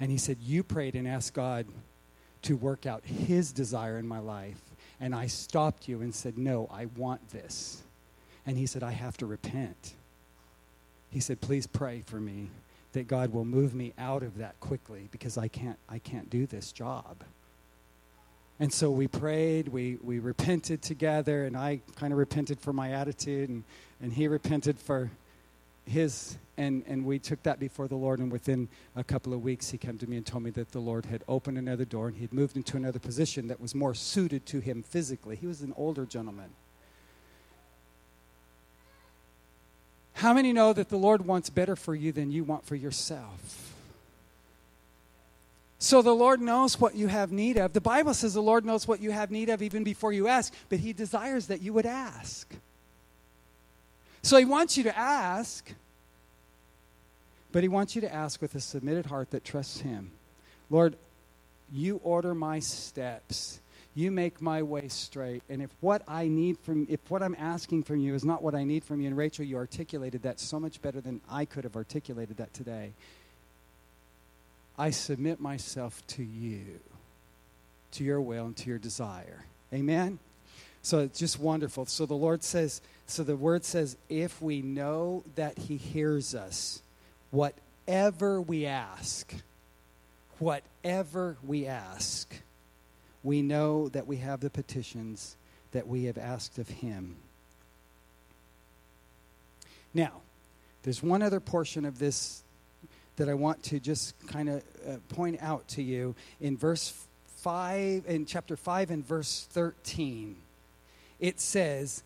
And 0.00 0.10
he 0.10 0.18
said, 0.18 0.38
You 0.40 0.62
prayed 0.62 0.94
and 0.94 1.06
asked 1.06 1.34
God 1.34 1.66
to 2.42 2.56
work 2.56 2.86
out 2.86 3.04
his 3.04 3.52
desire 3.52 3.98
in 3.98 4.06
my 4.06 4.18
life. 4.18 4.60
And 5.00 5.14
I 5.14 5.26
stopped 5.26 5.88
you 5.88 6.00
and 6.00 6.14
said, 6.14 6.38
No, 6.38 6.68
I 6.72 6.86
want 6.86 7.30
this. 7.30 7.82
And 8.46 8.58
he 8.58 8.66
said, 8.66 8.82
I 8.82 8.90
have 8.90 9.16
to 9.18 9.26
repent. 9.26 9.94
He 11.10 11.20
said, 11.20 11.40
Please 11.40 11.66
pray 11.66 12.02
for 12.04 12.16
me 12.16 12.48
that 12.92 13.08
God 13.08 13.32
will 13.32 13.44
move 13.44 13.74
me 13.74 13.92
out 13.98 14.22
of 14.22 14.38
that 14.38 14.58
quickly 14.60 15.08
because 15.10 15.36
I 15.36 15.48
can't, 15.48 15.78
I 15.88 15.98
can't 15.98 16.30
do 16.30 16.46
this 16.46 16.72
job. 16.72 17.24
And 18.60 18.72
so 18.72 18.90
we 18.90 19.08
prayed, 19.08 19.68
we, 19.68 19.98
we 20.02 20.20
repented 20.20 20.80
together, 20.80 21.44
and 21.44 21.56
I 21.56 21.80
kind 21.96 22.12
of 22.12 22.18
repented 22.18 22.60
for 22.60 22.72
my 22.72 22.92
attitude, 22.92 23.48
and, 23.48 23.64
and 24.00 24.12
he 24.12 24.28
repented 24.28 24.78
for 24.78 25.10
his, 25.86 26.36
and, 26.56 26.84
and 26.86 27.04
we 27.04 27.18
took 27.18 27.42
that 27.42 27.58
before 27.58 27.88
the 27.88 27.96
Lord. 27.96 28.20
And 28.20 28.30
within 28.30 28.68
a 28.94 29.02
couple 29.02 29.32
of 29.32 29.42
weeks, 29.42 29.70
he 29.70 29.78
came 29.78 29.98
to 29.98 30.08
me 30.08 30.16
and 30.16 30.24
told 30.24 30.44
me 30.44 30.50
that 30.50 30.70
the 30.70 30.78
Lord 30.78 31.06
had 31.06 31.24
opened 31.26 31.58
another 31.58 31.84
door 31.84 32.08
and 32.08 32.16
he'd 32.16 32.32
moved 32.32 32.56
into 32.56 32.76
another 32.76 33.00
position 33.00 33.48
that 33.48 33.60
was 33.60 33.74
more 33.74 33.94
suited 33.94 34.46
to 34.46 34.60
him 34.60 34.82
physically. 34.82 35.36
He 35.36 35.46
was 35.46 35.60
an 35.60 35.74
older 35.76 36.06
gentleman. 36.06 36.50
How 40.14 40.32
many 40.32 40.52
know 40.52 40.72
that 40.72 40.90
the 40.90 40.96
Lord 40.96 41.26
wants 41.26 41.50
better 41.50 41.74
for 41.74 41.94
you 41.94 42.12
than 42.12 42.30
you 42.30 42.44
want 42.44 42.64
for 42.64 42.76
yourself? 42.76 43.73
So 45.84 46.00
the 46.00 46.14
Lord 46.14 46.40
knows 46.40 46.80
what 46.80 46.94
you 46.94 47.08
have 47.08 47.30
need 47.30 47.58
of. 47.58 47.74
The 47.74 47.80
Bible 47.82 48.14
says 48.14 48.32
the 48.32 48.40
Lord 48.40 48.64
knows 48.64 48.88
what 48.88 49.02
you 49.02 49.10
have 49.10 49.30
need 49.30 49.50
of 49.50 49.60
even 49.60 49.84
before 49.84 50.14
you 50.14 50.28
ask, 50.28 50.50
but 50.70 50.78
He 50.78 50.94
desires 50.94 51.48
that 51.48 51.60
you 51.60 51.74
would 51.74 51.84
ask. 51.84 52.50
So 54.22 54.38
He 54.38 54.46
wants 54.46 54.78
you 54.78 54.84
to 54.84 54.98
ask, 54.98 55.74
but 57.52 57.62
He 57.62 57.68
wants 57.68 57.94
you 57.94 58.00
to 58.00 58.10
ask 58.10 58.40
with 58.40 58.54
a 58.54 58.60
submitted 58.60 59.04
heart 59.04 59.30
that 59.32 59.44
trusts 59.44 59.80
Him. 59.80 60.10
Lord, 60.70 60.96
you 61.70 62.00
order 62.02 62.34
my 62.34 62.60
steps. 62.60 63.60
You 63.94 64.10
make 64.10 64.40
my 64.40 64.62
way 64.62 64.88
straight. 64.88 65.42
And 65.50 65.60
if 65.60 65.68
what 65.82 66.00
I 66.08 66.28
need 66.28 66.56
from 66.60 66.86
if 66.88 66.98
what 67.10 67.22
I'm 67.22 67.36
asking 67.38 67.82
from 67.82 67.98
you 67.98 68.14
is 68.14 68.24
not 68.24 68.42
what 68.42 68.54
I 68.54 68.64
need 68.64 68.84
from 68.84 69.02
you, 69.02 69.08
and 69.08 69.18
Rachel, 69.18 69.44
you 69.44 69.58
articulated 69.58 70.22
that 70.22 70.40
so 70.40 70.58
much 70.58 70.80
better 70.80 71.02
than 71.02 71.20
I 71.30 71.44
could 71.44 71.64
have 71.64 71.76
articulated 71.76 72.38
that 72.38 72.54
today. 72.54 72.94
I 74.78 74.90
submit 74.90 75.40
myself 75.40 76.04
to 76.08 76.22
you, 76.22 76.80
to 77.92 78.04
your 78.04 78.20
will 78.20 78.46
and 78.46 78.56
to 78.58 78.68
your 78.68 78.78
desire. 78.78 79.44
Amen? 79.72 80.18
So 80.82 80.98
it's 80.98 81.18
just 81.18 81.38
wonderful. 81.40 81.86
So 81.86 82.06
the 82.06 82.14
Lord 82.14 82.42
says, 82.42 82.80
so 83.06 83.22
the 83.22 83.36
word 83.36 83.64
says, 83.64 83.96
if 84.08 84.42
we 84.42 84.62
know 84.62 85.24
that 85.36 85.58
He 85.58 85.76
hears 85.76 86.34
us, 86.34 86.82
whatever 87.30 88.40
we 88.40 88.66
ask, 88.66 89.34
whatever 90.38 91.36
we 91.46 91.66
ask, 91.66 92.34
we 93.22 93.40
know 93.42 93.88
that 93.88 94.06
we 94.06 94.18
have 94.18 94.40
the 94.40 94.50
petitions 94.50 95.36
that 95.72 95.88
we 95.88 96.04
have 96.04 96.18
asked 96.18 96.58
of 96.58 96.68
Him. 96.68 97.16
Now, 99.94 100.20
there's 100.82 101.02
one 101.02 101.22
other 101.22 101.40
portion 101.40 101.84
of 101.84 101.98
this 101.98 102.43
that 103.16 103.28
I 103.28 103.34
want 103.34 103.62
to 103.64 103.80
just 103.80 104.14
kind 104.26 104.48
of 104.48 104.62
uh, 104.88 104.96
point 105.14 105.38
out 105.40 105.66
to 105.68 105.82
you 105.82 106.14
in 106.40 106.56
verse 106.56 106.92
5, 107.38 108.04
in 108.06 108.26
chapter 108.26 108.56
5 108.56 108.90
and 108.90 109.06
verse 109.06 109.46
13. 109.50 110.36
It 111.20 111.40
says, 111.40 112.02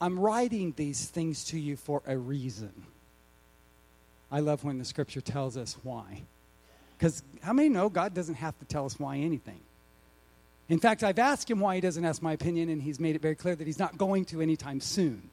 I'm 0.00 0.18
writing 0.18 0.72
these 0.76 1.06
things 1.06 1.44
to 1.46 1.58
you 1.58 1.76
for 1.76 2.02
a 2.06 2.16
reason. 2.16 2.72
I 4.32 4.40
love 4.40 4.64
when 4.64 4.78
the 4.78 4.84
scripture 4.84 5.20
tells 5.20 5.56
us 5.56 5.76
why. 5.82 6.22
Because 6.96 7.22
how 7.42 7.52
many 7.52 7.68
know 7.68 7.88
God 7.88 8.14
doesn't 8.14 8.36
have 8.36 8.58
to 8.58 8.64
tell 8.64 8.86
us 8.86 8.98
why 8.98 9.16
anything? 9.16 9.60
In 10.68 10.78
fact, 10.78 11.02
I've 11.02 11.18
asked 11.18 11.50
him 11.50 11.58
why 11.58 11.74
he 11.74 11.80
doesn't 11.80 12.04
ask 12.04 12.22
my 12.22 12.32
opinion, 12.32 12.68
and 12.68 12.80
he's 12.80 13.00
made 13.00 13.16
it 13.16 13.22
very 13.22 13.34
clear 13.34 13.56
that 13.56 13.66
he's 13.66 13.78
not 13.78 13.98
going 13.98 14.24
to 14.26 14.40
anytime 14.40 14.80
soon. 14.80 15.30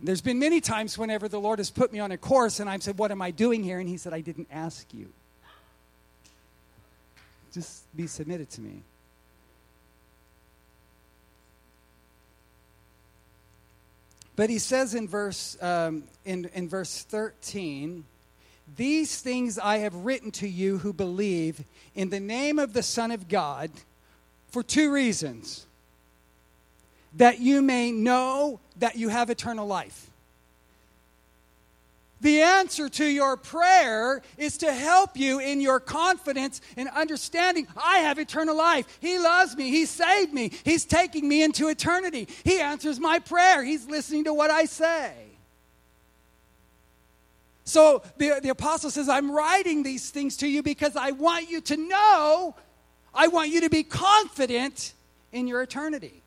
There's 0.00 0.20
been 0.20 0.38
many 0.38 0.60
times 0.60 0.98
whenever 0.98 1.28
the 1.28 1.40
Lord 1.40 1.58
has 1.58 1.70
put 1.70 1.92
me 1.92 2.00
on 2.00 2.12
a 2.12 2.18
course 2.18 2.60
and 2.60 2.68
I've 2.68 2.82
said, 2.82 2.98
What 2.98 3.10
am 3.10 3.22
I 3.22 3.30
doing 3.30 3.62
here? 3.62 3.78
And 3.78 3.88
He 3.88 3.96
said, 3.96 4.12
I 4.12 4.20
didn't 4.20 4.48
ask 4.50 4.92
you. 4.92 5.08
Just 7.52 7.84
be 7.96 8.06
submitted 8.06 8.50
to 8.50 8.60
me. 8.60 8.82
But 14.36 14.50
he 14.50 14.58
says 14.58 14.94
in 14.94 15.08
verse, 15.08 15.56
um, 15.62 16.04
in, 16.26 16.50
in 16.52 16.68
verse 16.68 17.02
13, 17.04 18.04
These 18.76 19.22
things 19.22 19.58
I 19.58 19.78
have 19.78 19.94
written 19.94 20.30
to 20.32 20.46
you 20.46 20.76
who 20.78 20.92
believe 20.92 21.64
in 21.94 22.10
the 22.10 22.20
name 22.20 22.58
of 22.58 22.74
the 22.74 22.82
Son 22.82 23.10
of 23.10 23.28
God 23.28 23.70
for 24.48 24.62
two 24.62 24.92
reasons 24.92 25.66
that 27.14 27.40
you 27.40 27.62
may 27.62 27.90
know 27.90 28.60
that 28.78 28.96
you 28.96 29.08
have 29.08 29.30
eternal 29.30 29.66
life. 29.66 30.10
The 32.20 32.40
answer 32.40 32.88
to 32.88 33.04
your 33.04 33.36
prayer 33.36 34.22
is 34.38 34.58
to 34.58 34.72
help 34.72 35.18
you 35.18 35.38
in 35.38 35.60
your 35.60 35.78
confidence 35.78 36.62
and 36.76 36.88
understanding 36.88 37.66
I 37.76 37.98
have 37.98 38.18
eternal 38.18 38.56
life. 38.56 38.86
He 39.00 39.18
loves 39.18 39.54
me. 39.54 39.68
He 39.68 39.84
saved 39.84 40.32
me. 40.32 40.50
He's 40.64 40.86
taking 40.86 41.28
me 41.28 41.42
into 41.42 41.68
eternity. 41.68 42.26
He 42.42 42.58
answers 42.58 42.98
my 42.98 43.18
prayer. 43.18 43.62
He's 43.62 43.86
listening 43.86 44.24
to 44.24 44.34
what 44.34 44.50
I 44.50 44.64
say. 44.64 45.12
So 47.64 48.02
the, 48.16 48.40
the 48.42 48.48
apostle 48.48 48.90
says, 48.90 49.08
I'm 49.08 49.30
writing 49.30 49.82
these 49.82 50.10
things 50.10 50.38
to 50.38 50.48
you 50.48 50.62
because 50.62 50.96
I 50.96 51.10
want 51.10 51.50
you 51.50 51.60
to 51.62 51.76
know, 51.76 52.54
I 53.12 53.28
want 53.28 53.50
you 53.50 53.62
to 53.62 53.70
be 53.70 53.82
confident 53.82 54.94
in 55.32 55.46
your 55.48 55.60
eternity. 55.62 56.22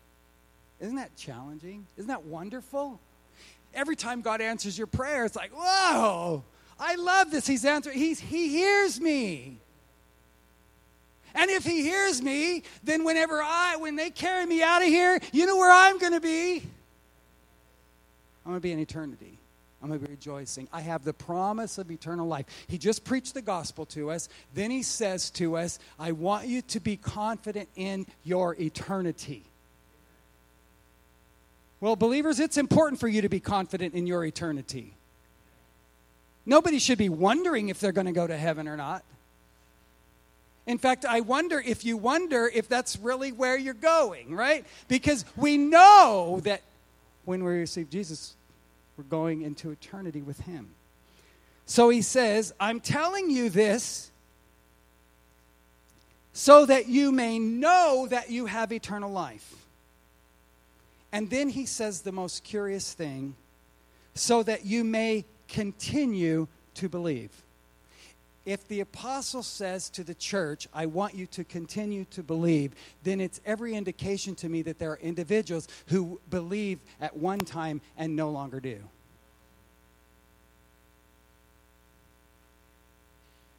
Isn't 0.80 0.96
that 0.96 1.14
challenging? 1.16 1.86
Isn't 1.96 2.08
that 2.08 2.24
wonderful? 2.24 2.98
Every 3.74 3.96
time 3.96 4.22
God 4.22 4.40
answers 4.40 4.76
your 4.76 4.86
prayer, 4.86 5.24
it's 5.24 5.36
like, 5.36 5.52
whoa, 5.54 6.42
I 6.78 6.94
love 6.96 7.30
this. 7.30 7.46
He's 7.46 7.64
answering, 7.64 7.98
he's, 7.98 8.18
He 8.18 8.48
hears 8.48 9.00
me. 9.00 9.58
And 11.34 11.50
if 11.50 11.64
He 11.64 11.82
hears 11.82 12.20
me, 12.20 12.64
then 12.82 13.04
whenever 13.04 13.40
I, 13.42 13.76
when 13.76 13.96
they 13.96 14.10
carry 14.10 14.46
me 14.46 14.62
out 14.62 14.82
of 14.82 14.88
here, 14.88 15.20
you 15.32 15.46
know 15.46 15.56
where 15.56 15.70
I'm 15.70 15.98
going 15.98 16.14
to 16.14 16.20
be? 16.20 16.62
I'm 18.44 18.52
going 18.52 18.56
to 18.56 18.60
be 18.60 18.72
in 18.72 18.80
eternity. 18.80 19.38
I'm 19.82 19.88
going 19.88 20.00
to 20.00 20.06
be 20.06 20.12
rejoicing. 20.12 20.68
I 20.72 20.80
have 20.80 21.04
the 21.04 21.12
promise 21.12 21.78
of 21.78 21.90
eternal 21.90 22.26
life. 22.26 22.46
He 22.66 22.76
just 22.76 23.04
preached 23.04 23.34
the 23.34 23.42
gospel 23.42 23.86
to 23.86 24.10
us. 24.10 24.28
Then 24.54 24.70
he 24.70 24.82
says 24.82 25.30
to 25.32 25.56
us, 25.56 25.78
I 25.98 26.12
want 26.12 26.48
you 26.48 26.60
to 26.62 26.80
be 26.80 26.96
confident 26.96 27.68
in 27.76 28.06
your 28.24 28.54
eternity. 28.60 29.44
Well, 31.80 31.96
believers, 31.96 32.40
it's 32.40 32.58
important 32.58 33.00
for 33.00 33.08
you 33.08 33.22
to 33.22 33.28
be 33.28 33.40
confident 33.40 33.94
in 33.94 34.06
your 34.06 34.24
eternity. 34.24 34.92
Nobody 36.44 36.78
should 36.78 36.98
be 36.98 37.08
wondering 37.08 37.68
if 37.68 37.80
they're 37.80 37.92
going 37.92 38.06
to 38.06 38.12
go 38.12 38.26
to 38.26 38.36
heaven 38.36 38.68
or 38.68 38.76
not. 38.76 39.02
In 40.66 40.78
fact, 40.78 41.04
I 41.04 41.20
wonder 41.20 41.62
if 41.64 41.84
you 41.84 41.96
wonder 41.96 42.50
if 42.52 42.68
that's 42.68 42.96
really 42.98 43.32
where 43.32 43.56
you're 43.56 43.74
going, 43.74 44.34
right? 44.34 44.64
Because 44.88 45.24
we 45.36 45.56
know 45.56 46.40
that 46.44 46.62
when 47.24 47.42
we 47.44 47.52
receive 47.52 47.90
Jesus, 47.90 48.34
we're 48.96 49.04
going 49.04 49.42
into 49.42 49.70
eternity 49.70 50.20
with 50.20 50.40
Him. 50.40 50.68
So 51.66 51.88
he 51.88 52.02
says, 52.02 52.52
I'm 52.60 52.80
telling 52.80 53.30
you 53.30 53.48
this 53.48 54.10
so 56.32 56.66
that 56.66 56.88
you 56.88 57.10
may 57.10 57.38
know 57.38 58.06
that 58.10 58.30
you 58.30 58.46
have 58.46 58.72
eternal 58.72 59.10
life. 59.10 59.59
And 61.12 61.28
then 61.30 61.48
he 61.48 61.66
says 61.66 62.02
the 62.02 62.12
most 62.12 62.44
curious 62.44 62.92
thing 62.92 63.34
so 64.14 64.42
that 64.42 64.64
you 64.64 64.84
may 64.84 65.24
continue 65.48 66.46
to 66.74 66.88
believe. 66.88 67.30
If 68.46 68.66
the 68.68 68.80
apostle 68.80 69.42
says 69.42 69.90
to 69.90 70.02
the 70.02 70.14
church, 70.14 70.66
I 70.72 70.86
want 70.86 71.14
you 71.14 71.26
to 71.26 71.44
continue 71.44 72.06
to 72.12 72.22
believe, 72.22 72.72
then 73.02 73.20
it's 73.20 73.40
every 73.44 73.74
indication 73.74 74.34
to 74.36 74.48
me 74.48 74.62
that 74.62 74.78
there 74.78 74.92
are 74.92 74.98
individuals 74.98 75.68
who 75.86 76.20
believe 76.30 76.78
at 77.00 77.16
one 77.16 77.40
time 77.40 77.80
and 77.98 78.16
no 78.16 78.30
longer 78.30 78.60
do. 78.60 78.78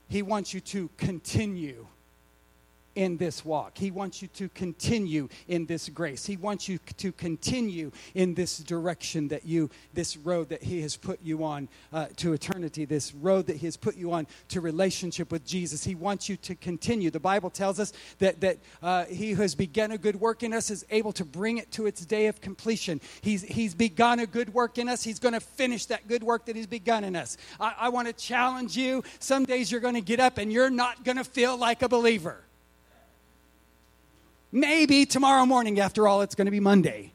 He 0.10 0.22
wants 0.22 0.54
you 0.54 0.60
to 0.62 0.90
continue 0.98 1.88
in 2.96 3.18
this 3.18 3.46
walk. 3.46 3.78
He 3.78 3.92
wants 3.92 4.22
you 4.22 4.28
to 4.30 4.50
continue 4.50 5.30
in 5.48 5.66
this 5.66 5.90
grace. 5.90 6.26
He 6.26 6.38
wants 6.38 6.68
you 6.68 6.80
to 6.98 7.12
continue 7.12 7.92
in 8.16 8.34
this 8.34 8.58
direction 8.58 9.28
that 9.30 9.46
you, 9.46 9.70
this 9.94 10.18
road 10.18 10.50
that 10.50 10.64
He 10.64 10.82
has 10.82 10.98
put 10.98 11.22
you 11.22 11.44
on 11.44 11.70
uh, 11.94 12.08
to 12.18 12.34
eternity, 12.34 12.86
this 12.86 13.14
road 13.14 13.48
that 13.48 13.58
He 13.58 13.68
has 13.68 13.78
put 13.78 13.96
you 13.96 14.12
on 14.12 14.28
to 14.50 14.62
relationship 14.62 15.32
with 15.32 15.46
Jesus. 15.46 15.84
He 15.84 15.96
wants 15.96 16.30
you 16.30 16.38
to 16.38 16.56
continue. 16.56 17.12
The 17.12 17.20
Bible 17.20 17.50
tells 17.50 17.80
us 17.80 17.94
that, 18.20 18.42
that 18.42 18.58
uh, 18.82 19.06
He 19.06 19.32
who 19.32 19.42
has 19.42 19.56
begun 19.56 19.92
a 19.92 19.98
good 19.98 20.20
work 20.20 20.44
in 20.44 20.54
us 20.54 20.70
is 20.70 20.86
able 20.90 21.14
to 21.14 21.26
bring 21.26 21.58
it 21.58 21.72
to 21.72 21.86
its 21.86 22.06
day 22.06 22.28
of 22.28 22.42
completion. 22.42 23.02
He's, 23.22 23.44
he's 23.44 23.74
begun 23.74 24.20
a 24.20 24.26
good 24.26 24.54
work 24.54 24.78
in 24.78 24.90
us. 24.90 25.04
He's 25.04 25.20
going 25.20 25.34
to 25.34 25.40
finish 25.40 25.86
that 25.88 26.08
good 26.08 26.24
work 26.24 26.46
that 26.46 26.56
He's 26.56 26.68
begun 26.68 27.04
in 27.04 27.16
us. 27.16 27.38
I, 27.60 27.74
I 27.80 27.90
want 27.90 28.08
to 28.08 28.14
challenge 28.14 28.78
you. 28.78 29.04
Some 29.20 29.46
days 29.46 29.72
you're 29.72 29.82
going 29.82 29.96
to 29.96 30.02
get 30.02 30.20
up 30.20 30.38
and 30.38 30.52
you're 30.52 30.70
not 30.70 31.04
going 31.04 31.18
to 31.18 31.24
feel 31.24 31.58
like 31.58 31.82
a 31.82 31.90
believer. 31.90 32.44
Maybe 34.52 35.06
tomorrow 35.06 35.46
morning, 35.46 35.80
after 35.80 36.08
all, 36.08 36.22
it's 36.22 36.36
going 36.36 36.46
to 36.46 36.52
be 36.52 36.60
Monday. 36.60 37.14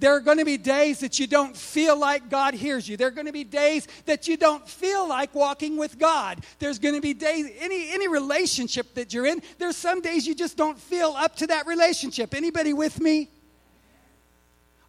There 0.00 0.16
are 0.16 0.20
going 0.20 0.38
to 0.38 0.46
be 0.46 0.56
days 0.56 1.00
that 1.00 1.18
you 1.18 1.26
don't 1.26 1.54
feel 1.54 1.98
like 1.98 2.30
God 2.30 2.54
hears 2.54 2.88
you. 2.88 2.96
There 2.96 3.08
are 3.08 3.12
going 3.12 3.26
to 3.26 3.32
be 3.32 3.44
days 3.44 3.86
that 4.06 4.26
you 4.26 4.38
don't 4.38 4.66
feel 4.66 5.06
like 5.06 5.34
walking 5.34 5.76
with 5.76 5.98
God. 5.98 6.42
There's 6.58 6.78
going 6.78 6.94
to 6.94 7.02
be 7.02 7.12
days, 7.12 7.50
any, 7.58 7.90
any 7.92 8.08
relationship 8.08 8.94
that 8.94 9.12
you're 9.12 9.26
in, 9.26 9.42
there's 9.58 9.76
some 9.76 10.00
days 10.00 10.26
you 10.26 10.34
just 10.34 10.56
don't 10.56 10.78
feel 10.78 11.12
up 11.18 11.36
to 11.36 11.48
that 11.48 11.66
relationship. 11.66 12.34
Anybody 12.34 12.72
with 12.72 12.98
me? 12.98 13.28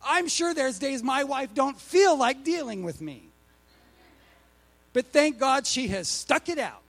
I'm 0.03 0.29
sure 0.29 0.53
there's 0.53 0.79
days 0.79 1.03
my 1.03 1.25
wife 1.25 1.53
don't 1.53 1.79
feel 1.79 2.17
like 2.17 2.45
dealing 2.45 2.83
with 2.83 3.01
me. 3.01 3.27
But 4.93 5.07
thank 5.07 5.39
God 5.39 5.67
she 5.67 5.89
has 5.89 6.07
stuck 6.07 6.47
it 6.47 6.57
out. 6.57 6.80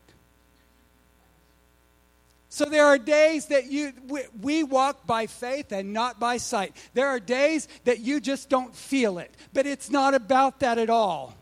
So 2.53 2.67
there 2.67 2.85
are 2.85 2.99
days 2.99 3.47
that 3.47 3.73
you 3.73 3.95
we, 4.09 4.25
we, 4.43 4.63
walk 4.63 5.07
by 5.07 5.27
faith 5.27 5.73
and 5.73 5.95
not 5.95 6.21
by 6.21 6.37
sight. 6.37 6.77
There 6.93 7.09
are 7.09 7.19
days 7.19 7.67
that 7.85 8.01
you 8.01 8.21
just 8.21 8.51
don't 8.51 8.77
feel 8.77 9.17
it, 9.17 9.35
but 9.55 9.65
it's 9.65 9.89
not 9.89 10.13
about 10.13 10.61
that 10.61 10.77
at 10.77 10.91
all. 10.91 11.35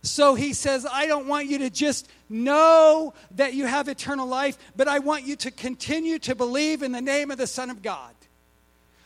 So 0.00 0.34
he 0.34 0.54
says, 0.54 0.86
I 0.90 1.06
don't 1.06 1.26
want 1.26 1.48
you 1.48 1.58
to 1.58 1.68
just 1.68 2.08
know 2.30 3.12
that 3.32 3.52
you 3.52 3.66
have 3.66 3.88
eternal 3.88 4.26
life, 4.26 4.56
but 4.74 4.88
I 4.88 5.00
want 5.00 5.26
you 5.26 5.36
to 5.36 5.50
continue 5.50 6.18
to 6.20 6.34
believe 6.34 6.82
in 6.82 6.92
the 6.92 7.02
name 7.02 7.30
of 7.30 7.36
the 7.36 7.46
Son 7.46 7.68
of 7.68 7.82
God. 7.82 8.14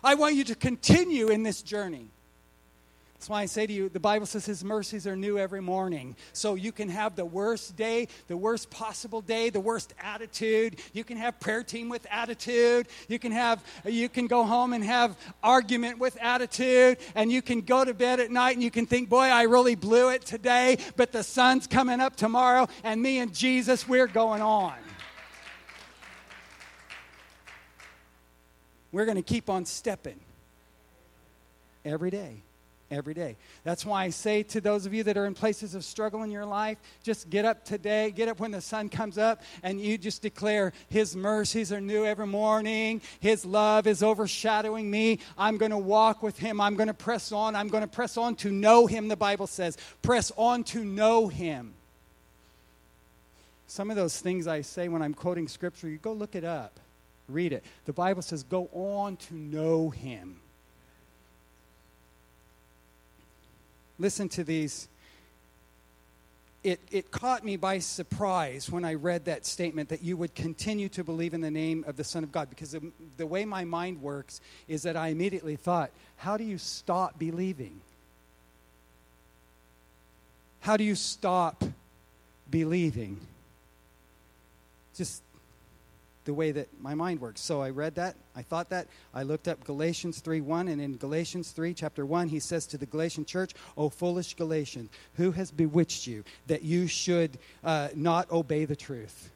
I 0.04 0.14
want 0.14 0.36
you 0.36 0.44
to 0.44 0.54
continue 0.54 1.26
in 1.26 1.42
this 1.42 1.60
journey. 1.60 2.06
That's 3.18 3.28
why 3.28 3.42
I 3.42 3.46
say 3.46 3.66
to 3.66 3.72
you, 3.72 3.88
the 3.88 3.98
Bible 3.98 4.26
says 4.26 4.46
His 4.46 4.62
mercies 4.62 5.04
are 5.04 5.16
new 5.16 5.38
every 5.38 5.60
morning. 5.60 6.14
So 6.32 6.54
you 6.54 6.70
can 6.70 6.88
have 6.88 7.16
the 7.16 7.24
worst 7.24 7.76
day, 7.76 8.06
the 8.28 8.36
worst 8.36 8.70
possible 8.70 9.22
day, 9.22 9.50
the 9.50 9.58
worst 9.58 9.92
attitude. 10.00 10.78
You 10.92 11.02
can 11.02 11.16
have 11.16 11.40
prayer 11.40 11.64
team 11.64 11.88
with 11.88 12.06
attitude. 12.12 12.86
You 13.08 13.18
can 13.18 13.32
have, 13.32 13.64
you 13.84 14.08
can 14.08 14.28
go 14.28 14.44
home 14.44 14.72
and 14.72 14.84
have 14.84 15.16
argument 15.42 15.98
with 15.98 16.16
attitude. 16.20 16.98
And 17.16 17.32
you 17.32 17.42
can 17.42 17.62
go 17.62 17.84
to 17.84 17.92
bed 17.92 18.20
at 18.20 18.30
night 18.30 18.54
and 18.54 18.62
you 18.62 18.70
can 18.70 18.86
think, 18.86 19.08
boy, 19.08 19.24
I 19.24 19.42
really 19.42 19.74
blew 19.74 20.10
it 20.10 20.24
today. 20.24 20.78
But 20.94 21.10
the 21.10 21.24
sun's 21.24 21.66
coming 21.66 22.00
up 22.00 22.14
tomorrow, 22.14 22.68
and 22.84 23.02
me 23.02 23.18
and 23.18 23.34
Jesus, 23.34 23.88
we're 23.88 24.06
going 24.06 24.42
on. 24.42 24.74
We're 28.92 29.06
going 29.06 29.16
to 29.16 29.22
keep 29.22 29.50
on 29.50 29.64
stepping 29.64 30.20
every 31.84 32.10
day 32.10 32.42
every 32.90 33.14
day. 33.14 33.36
That's 33.64 33.84
why 33.84 34.04
I 34.04 34.10
say 34.10 34.42
to 34.44 34.60
those 34.60 34.86
of 34.86 34.94
you 34.94 35.02
that 35.04 35.16
are 35.16 35.26
in 35.26 35.34
places 35.34 35.74
of 35.74 35.84
struggle 35.84 36.22
in 36.22 36.30
your 36.30 36.46
life, 36.46 36.78
just 37.02 37.28
get 37.28 37.44
up 37.44 37.64
today, 37.64 38.10
get 38.10 38.28
up 38.28 38.40
when 38.40 38.50
the 38.50 38.60
sun 38.60 38.88
comes 38.88 39.18
up, 39.18 39.42
and 39.62 39.80
you 39.80 39.98
just 39.98 40.22
declare, 40.22 40.72
His 40.88 41.14
mercies 41.14 41.72
are 41.72 41.80
new 41.80 42.04
every 42.04 42.26
morning. 42.26 43.02
His 43.20 43.44
love 43.44 43.86
is 43.86 44.02
overshadowing 44.02 44.90
me. 44.90 45.20
I'm 45.36 45.58
going 45.58 45.70
to 45.70 45.78
walk 45.78 46.22
with 46.22 46.38
Him. 46.38 46.60
I'm 46.60 46.76
going 46.76 46.88
to 46.88 46.94
press 46.94 47.32
on. 47.32 47.54
I'm 47.54 47.68
going 47.68 47.82
to 47.82 47.88
press 47.88 48.16
on 48.16 48.36
to 48.36 48.50
know 48.50 48.86
Him, 48.86 49.08
the 49.08 49.16
Bible 49.16 49.46
says. 49.46 49.76
Press 50.02 50.32
on 50.36 50.64
to 50.64 50.84
know 50.84 51.28
Him. 51.28 51.74
Some 53.66 53.90
of 53.90 53.96
those 53.96 54.18
things 54.18 54.46
I 54.46 54.62
say 54.62 54.88
when 54.88 55.02
I'm 55.02 55.12
quoting 55.12 55.46
Scripture, 55.46 55.88
you 55.88 55.98
go 55.98 56.14
look 56.14 56.34
it 56.34 56.44
up, 56.44 56.80
read 57.28 57.52
it. 57.52 57.62
The 57.84 57.92
Bible 57.92 58.22
says, 58.22 58.42
go 58.42 58.70
on 58.72 59.16
to 59.16 59.34
know 59.34 59.90
Him. 59.90 60.40
Listen 63.98 64.28
to 64.30 64.44
these. 64.44 64.88
It, 66.64 66.80
it 66.90 67.10
caught 67.10 67.44
me 67.44 67.56
by 67.56 67.78
surprise 67.78 68.70
when 68.70 68.84
I 68.84 68.94
read 68.94 69.24
that 69.26 69.46
statement 69.46 69.88
that 69.90 70.02
you 70.02 70.16
would 70.16 70.34
continue 70.34 70.88
to 70.90 71.04
believe 71.04 71.34
in 71.34 71.40
the 71.40 71.50
name 71.50 71.84
of 71.86 71.96
the 71.96 72.04
Son 72.04 72.24
of 72.24 72.32
God. 72.32 72.50
Because 72.50 72.72
the, 72.72 72.82
the 73.16 73.26
way 73.26 73.44
my 73.44 73.64
mind 73.64 74.02
works 74.02 74.40
is 74.66 74.82
that 74.82 74.96
I 74.96 75.08
immediately 75.08 75.56
thought, 75.56 75.90
how 76.16 76.36
do 76.36 76.44
you 76.44 76.58
stop 76.58 77.18
believing? 77.18 77.80
How 80.60 80.76
do 80.76 80.84
you 80.84 80.96
stop 80.96 81.64
believing? 82.50 83.20
Just 84.96 85.22
the 86.28 86.34
way 86.34 86.52
that 86.52 86.68
my 86.78 86.94
mind 86.94 87.22
works. 87.22 87.40
So 87.40 87.62
I 87.62 87.70
read 87.70 87.94
that, 87.94 88.14
I 88.36 88.42
thought 88.42 88.68
that, 88.68 88.86
I 89.14 89.22
looked 89.22 89.48
up 89.48 89.64
Galatians 89.64 90.20
3 90.20 90.42
1, 90.42 90.68
and 90.68 90.78
in 90.78 90.98
Galatians 90.98 91.52
3, 91.52 91.72
chapter 91.72 92.04
1, 92.04 92.28
he 92.28 92.38
says 92.38 92.66
to 92.66 92.76
the 92.76 92.84
Galatian 92.84 93.24
church, 93.24 93.54
O 93.78 93.88
foolish 93.88 94.34
Galatians, 94.34 94.90
who 95.14 95.30
has 95.32 95.50
bewitched 95.50 96.06
you 96.06 96.24
that 96.46 96.62
you 96.62 96.86
should 96.86 97.38
uh, 97.64 97.88
not 97.94 98.30
obey 98.30 98.66
the 98.66 98.76
truth? 98.76 99.30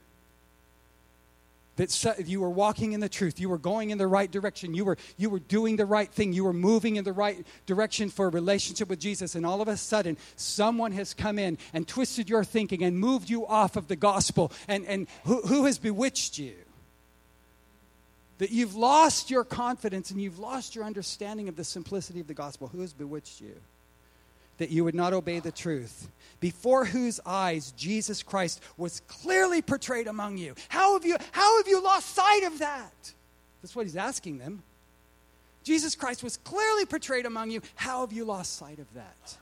that 1.76 2.24
you 2.26 2.40
were 2.40 2.50
walking 2.50 2.92
in 2.92 3.00
the 3.00 3.08
truth 3.08 3.40
you 3.40 3.48
were 3.48 3.58
going 3.58 3.90
in 3.90 3.98
the 3.98 4.06
right 4.06 4.30
direction 4.30 4.74
you 4.74 4.84
were 4.84 4.98
you 5.16 5.30
were 5.30 5.38
doing 5.38 5.76
the 5.76 5.86
right 5.86 6.12
thing 6.12 6.32
you 6.32 6.44
were 6.44 6.52
moving 6.52 6.96
in 6.96 7.02
the 7.02 7.12
right 7.12 7.46
direction 7.64 8.10
for 8.10 8.26
a 8.26 8.28
relationship 8.28 8.90
with 8.90 9.00
jesus 9.00 9.34
and 9.34 9.46
all 9.46 9.62
of 9.62 9.68
a 9.68 9.76
sudden 9.76 10.16
someone 10.36 10.92
has 10.92 11.14
come 11.14 11.38
in 11.38 11.56
and 11.72 11.88
twisted 11.88 12.28
your 12.28 12.44
thinking 12.44 12.84
and 12.84 12.98
moved 12.98 13.30
you 13.30 13.46
off 13.46 13.74
of 13.74 13.88
the 13.88 13.96
gospel 13.96 14.52
and 14.68 14.84
and 14.84 15.06
who, 15.24 15.40
who 15.42 15.64
has 15.64 15.78
bewitched 15.78 16.38
you 16.38 16.54
that 18.42 18.50
you've 18.50 18.74
lost 18.74 19.30
your 19.30 19.44
confidence 19.44 20.10
and 20.10 20.20
you've 20.20 20.40
lost 20.40 20.74
your 20.74 20.84
understanding 20.84 21.48
of 21.48 21.54
the 21.54 21.62
simplicity 21.62 22.18
of 22.18 22.26
the 22.26 22.34
gospel. 22.34 22.66
Who 22.66 22.80
has 22.80 22.92
bewitched 22.92 23.40
you? 23.40 23.54
That 24.58 24.70
you 24.70 24.82
would 24.82 24.96
not 24.96 25.12
obey 25.12 25.38
the 25.38 25.52
truth, 25.52 26.08
before 26.40 26.84
whose 26.84 27.20
eyes 27.24 27.72
Jesus 27.76 28.20
Christ 28.20 28.60
was 28.76 28.98
clearly 29.06 29.62
portrayed 29.62 30.08
among 30.08 30.38
you. 30.38 30.56
How 30.70 30.94
have 30.94 31.06
you, 31.06 31.18
how 31.30 31.58
have 31.58 31.68
you 31.68 31.80
lost 31.80 32.16
sight 32.16 32.42
of 32.42 32.58
that? 32.58 33.12
That's 33.62 33.76
what 33.76 33.86
he's 33.86 33.96
asking 33.96 34.38
them. 34.38 34.64
Jesus 35.62 35.94
Christ 35.94 36.24
was 36.24 36.36
clearly 36.38 36.84
portrayed 36.84 37.26
among 37.26 37.52
you. 37.52 37.62
How 37.76 38.00
have 38.00 38.12
you 38.12 38.24
lost 38.24 38.56
sight 38.56 38.80
of 38.80 38.92
that? 38.94 39.38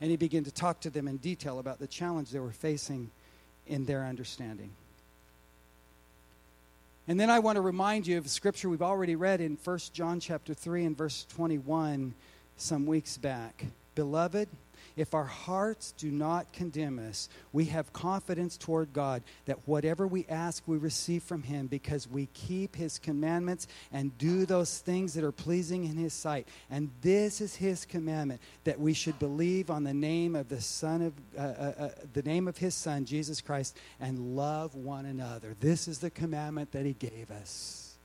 And 0.00 0.12
he 0.12 0.16
began 0.16 0.44
to 0.44 0.52
talk 0.52 0.78
to 0.82 0.90
them 0.90 1.08
in 1.08 1.16
detail 1.16 1.58
about 1.58 1.80
the 1.80 1.88
challenge 1.88 2.30
they 2.30 2.38
were 2.38 2.52
facing 2.52 3.10
in 3.66 3.84
their 3.84 4.04
understanding. 4.04 4.70
And 7.06 7.20
then 7.20 7.28
I 7.28 7.38
want 7.38 7.56
to 7.56 7.60
remind 7.60 8.06
you 8.06 8.16
of 8.16 8.24
a 8.24 8.30
scripture 8.30 8.70
we've 8.70 8.80
already 8.80 9.14
read 9.14 9.42
in 9.42 9.58
1 9.62 9.78
John 9.92 10.20
chapter 10.20 10.54
3 10.54 10.86
and 10.86 10.96
verse 10.96 11.26
21 11.28 12.14
some 12.56 12.86
weeks 12.86 13.18
back. 13.18 13.66
Beloved, 13.94 14.48
if 14.96 15.12
our 15.12 15.24
hearts 15.24 15.92
do 15.98 16.10
not 16.10 16.52
condemn 16.52 17.00
us, 17.00 17.28
we 17.52 17.64
have 17.66 17.92
confidence 17.92 18.56
toward 18.56 18.92
God 18.92 19.22
that 19.46 19.58
whatever 19.66 20.06
we 20.06 20.24
ask, 20.28 20.62
we 20.66 20.76
receive 20.76 21.24
from 21.24 21.42
Him 21.42 21.66
because 21.66 22.08
we 22.08 22.26
keep 22.32 22.76
His 22.76 22.98
commandments 23.00 23.66
and 23.92 24.16
do 24.18 24.46
those 24.46 24.78
things 24.78 25.14
that 25.14 25.24
are 25.24 25.32
pleasing 25.32 25.84
in 25.84 25.96
His 25.96 26.12
sight. 26.12 26.46
And 26.70 26.90
this 27.02 27.40
is 27.40 27.56
His 27.56 27.84
commandment 27.84 28.40
that 28.64 28.78
we 28.78 28.94
should 28.94 29.18
believe 29.18 29.68
on 29.68 29.82
the 29.82 29.94
name 29.94 30.36
of 30.36 30.48
the 30.48 30.60
Son 30.60 31.02
of 31.02 31.12
uh, 31.36 31.40
uh, 31.40 31.72
uh, 31.78 31.88
the 32.12 32.22
name 32.22 32.46
of 32.46 32.56
His 32.56 32.74
Son, 32.74 33.04
Jesus 33.04 33.40
Christ, 33.40 33.76
and 34.00 34.36
love 34.36 34.76
one 34.76 35.06
another. 35.06 35.56
This 35.58 35.88
is 35.88 35.98
the 35.98 36.10
commandment 36.10 36.70
that 36.70 36.86
He 36.86 36.92
gave 36.92 37.32
us. 37.32 37.96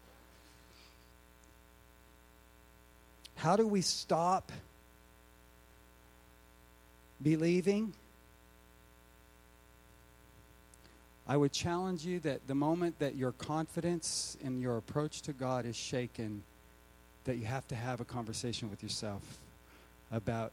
How 3.36 3.56
do 3.56 3.68
we 3.68 3.82
stop? 3.82 4.52
Believing, 7.22 7.94
I 11.28 11.38
would 11.38 11.52
challenge 11.52 12.06
you 12.06 12.20
that 12.22 12.48
the 12.48 12.56
moment 12.56 12.98
that 13.00 13.16
your 13.16 13.34
confidence 13.34 14.36
in 14.44 14.60
your 14.60 14.78
approach 14.78 15.22
to 15.24 15.34
God 15.34 15.66
is 15.66 15.76
shaken, 15.76 16.44
that 17.26 17.38
you 17.38 17.46
have 17.46 17.68
to 17.68 17.76
have 17.76 18.02
a 18.02 18.06
conversation 18.06 18.70
with 18.70 18.82
yourself 18.82 19.22
about 20.12 20.52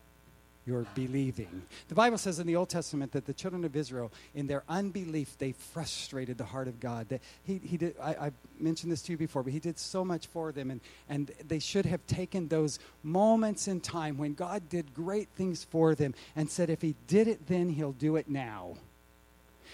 your 0.66 0.84
believing. 0.94 1.62
The 1.88 1.94
Bible 1.94 2.18
says 2.18 2.40
in 2.40 2.46
the 2.46 2.56
Old 2.56 2.68
Testament 2.68 3.12
that 3.12 3.24
the 3.24 3.32
children 3.32 3.64
of 3.64 3.76
Israel, 3.76 4.12
in 4.34 4.48
their 4.48 4.64
unbelief, 4.68 5.38
they 5.38 5.52
frustrated 5.52 6.38
the 6.38 6.44
heart 6.44 6.66
of 6.66 6.80
God. 6.80 7.08
That 7.08 7.20
he, 7.44 7.58
he 7.58 7.76
did, 7.76 7.94
I, 8.02 8.10
I 8.10 8.32
mentioned 8.58 8.90
this 8.90 9.02
to 9.02 9.12
you 9.12 9.18
before, 9.18 9.44
but 9.44 9.52
he 9.52 9.60
did 9.60 9.78
so 9.78 10.04
much 10.04 10.26
for 10.26 10.50
them, 10.50 10.70
and, 10.70 10.80
and 11.08 11.30
they 11.46 11.60
should 11.60 11.86
have 11.86 12.04
taken 12.08 12.48
those 12.48 12.80
moments 13.04 13.68
in 13.68 13.80
time 13.80 14.18
when 14.18 14.34
God 14.34 14.68
did 14.68 14.92
great 14.92 15.28
things 15.36 15.62
for 15.62 15.94
them 15.94 16.14
and 16.34 16.50
said, 16.50 16.68
if 16.68 16.82
he 16.82 16.96
did 17.06 17.28
it 17.28 17.46
then, 17.46 17.68
he'll 17.68 17.92
do 17.92 18.16
it 18.16 18.28
now. 18.28 18.76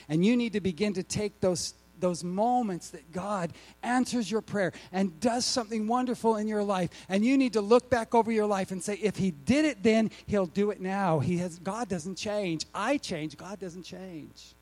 And 0.08 0.24
you 0.24 0.36
need 0.36 0.52
to 0.52 0.60
begin 0.60 0.92
to 0.94 1.02
take 1.02 1.40
those 1.40 1.74
those 2.02 2.22
moments 2.22 2.90
that 2.90 3.12
God 3.12 3.54
answers 3.82 4.30
your 4.30 4.42
prayer 4.42 4.72
and 4.92 5.18
does 5.20 5.46
something 5.46 5.88
wonderful 5.88 6.36
in 6.36 6.46
your 6.46 6.62
life. 6.62 6.90
And 7.08 7.24
you 7.24 7.38
need 7.38 7.54
to 7.54 7.62
look 7.62 7.88
back 7.88 8.14
over 8.14 8.30
your 8.30 8.44
life 8.44 8.70
and 8.70 8.82
say, 8.82 8.98
if 9.00 9.16
He 9.16 9.30
did 9.30 9.64
it 9.64 9.82
then, 9.82 10.10
He'll 10.26 10.44
do 10.44 10.70
it 10.70 10.80
now. 10.80 11.20
He 11.20 11.38
has, 11.38 11.58
God 11.58 11.88
doesn't 11.88 12.16
change. 12.16 12.66
I 12.74 12.98
change. 12.98 13.38
God 13.38 13.58
doesn't 13.58 13.84
change. 13.84 14.52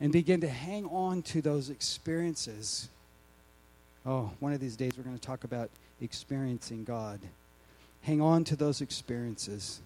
And 0.00 0.12
begin 0.12 0.42
to 0.42 0.48
hang 0.48 0.84
on 0.86 1.22
to 1.22 1.40
those 1.40 1.70
experiences. 1.70 2.90
Oh, 4.04 4.30
one 4.40 4.52
of 4.52 4.60
these 4.60 4.76
days 4.76 4.92
we're 4.98 5.04
going 5.04 5.16
to 5.16 5.26
talk 5.26 5.44
about 5.44 5.70
experiencing 6.02 6.84
God. 6.84 7.20
Hang 8.02 8.20
on 8.20 8.44
to 8.44 8.56
those 8.56 8.82
experiences. 8.82 9.80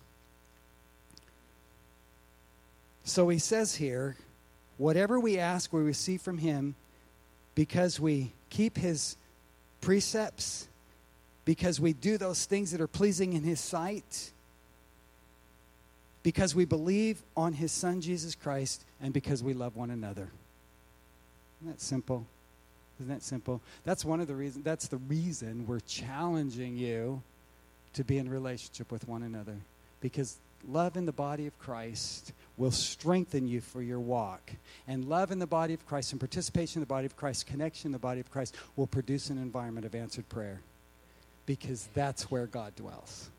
So 3.05 3.29
he 3.29 3.39
says 3.39 3.77
here, 3.77 4.17
Whatever 4.79 5.21
we 5.21 5.39
ask, 5.39 5.73
we 5.73 5.83
receive 5.83 6.23
from 6.23 6.39
Him 6.39 6.75
because 7.55 8.01
we 8.01 8.33
keep 8.49 8.77
His 8.77 9.17
precepts, 9.81 10.69
because 11.45 11.81
we 11.81 11.93
do 11.93 12.17
those 12.17 12.45
things 12.47 12.71
that 12.71 12.81
are 12.81 12.87
pleasing 12.87 13.33
in 13.33 13.43
His 13.43 13.61
sight, 13.61 14.31
because 16.23 16.55
we 16.55 16.65
believe 16.65 17.21
on 17.37 17.53
His 17.53 17.73
Son, 17.73 18.01
Jesus 18.01 18.35
Christ, 18.35 18.85
and 19.03 19.13
because 19.13 19.43
we 19.43 19.53
love 19.53 19.77
one 19.77 19.91
another. 19.91 20.29
Isn't 21.61 21.73
that 21.73 21.81
simple? 21.81 22.25
Isn't 23.01 23.13
that 23.13 23.23
simple? 23.23 23.61
That's 23.85 24.05
one 24.05 24.21
of 24.21 24.29
the 24.29 24.35
reasons, 24.35 24.65
that's 24.65 24.89
the 24.89 24.97
reason 24.97 25.67
we're 25.67 25.81
challenging 25.81 26.77
you 26.77 27.23
to 27.95 28.05
be 28.05 28.19
in 28.19 28.29
relationship 28.29 28.93
with 28.93 29.09
one 29.09 29.23
another. 29.23 29.57
Because 30.01 30.37
love 30.67 30.97
in 30.97 31.07
the 31.07 31.13
body 31.13 31.47
of 31.47 31.59
Christ 31.59 32.33
will 32.57 32.71
strengthen 32.71 33.47
you 33.47 33.61
for 33.61 33.83
your 33.83 34.01
walk. 34.01 34.53
And 34.87 35.05
love 35.05 35.31
in 35.31 35.39
the 35.39 35.47
body 35.47 35.75
of 35.75 35.87
Christ 35.87 36.13
and 36.13 36.21
participation 36.21 36.81
in 36.81 36.83
the 36.83 36.87
body 36.87 37.07
of 37.07 37.17
Christ, 37.17 37.47
connection 37.47 37.89
in 37.89 37.93
the 37.93 37.99
body 37.99 38.21
of 38.21 38.31
Christ 38.31 38.57
will 38.77 38.87
produce 38.87 39.31
an 39.31 39.39
environment 39.39 39.87
of 39.87 39.95
answered 39.95 40.29
prayer 40.29 40.61
because 41.47 41.89
that's 41.95 42.31
where 42.31 42.47
God 42.47 42.75
dwells. 42.77 43.31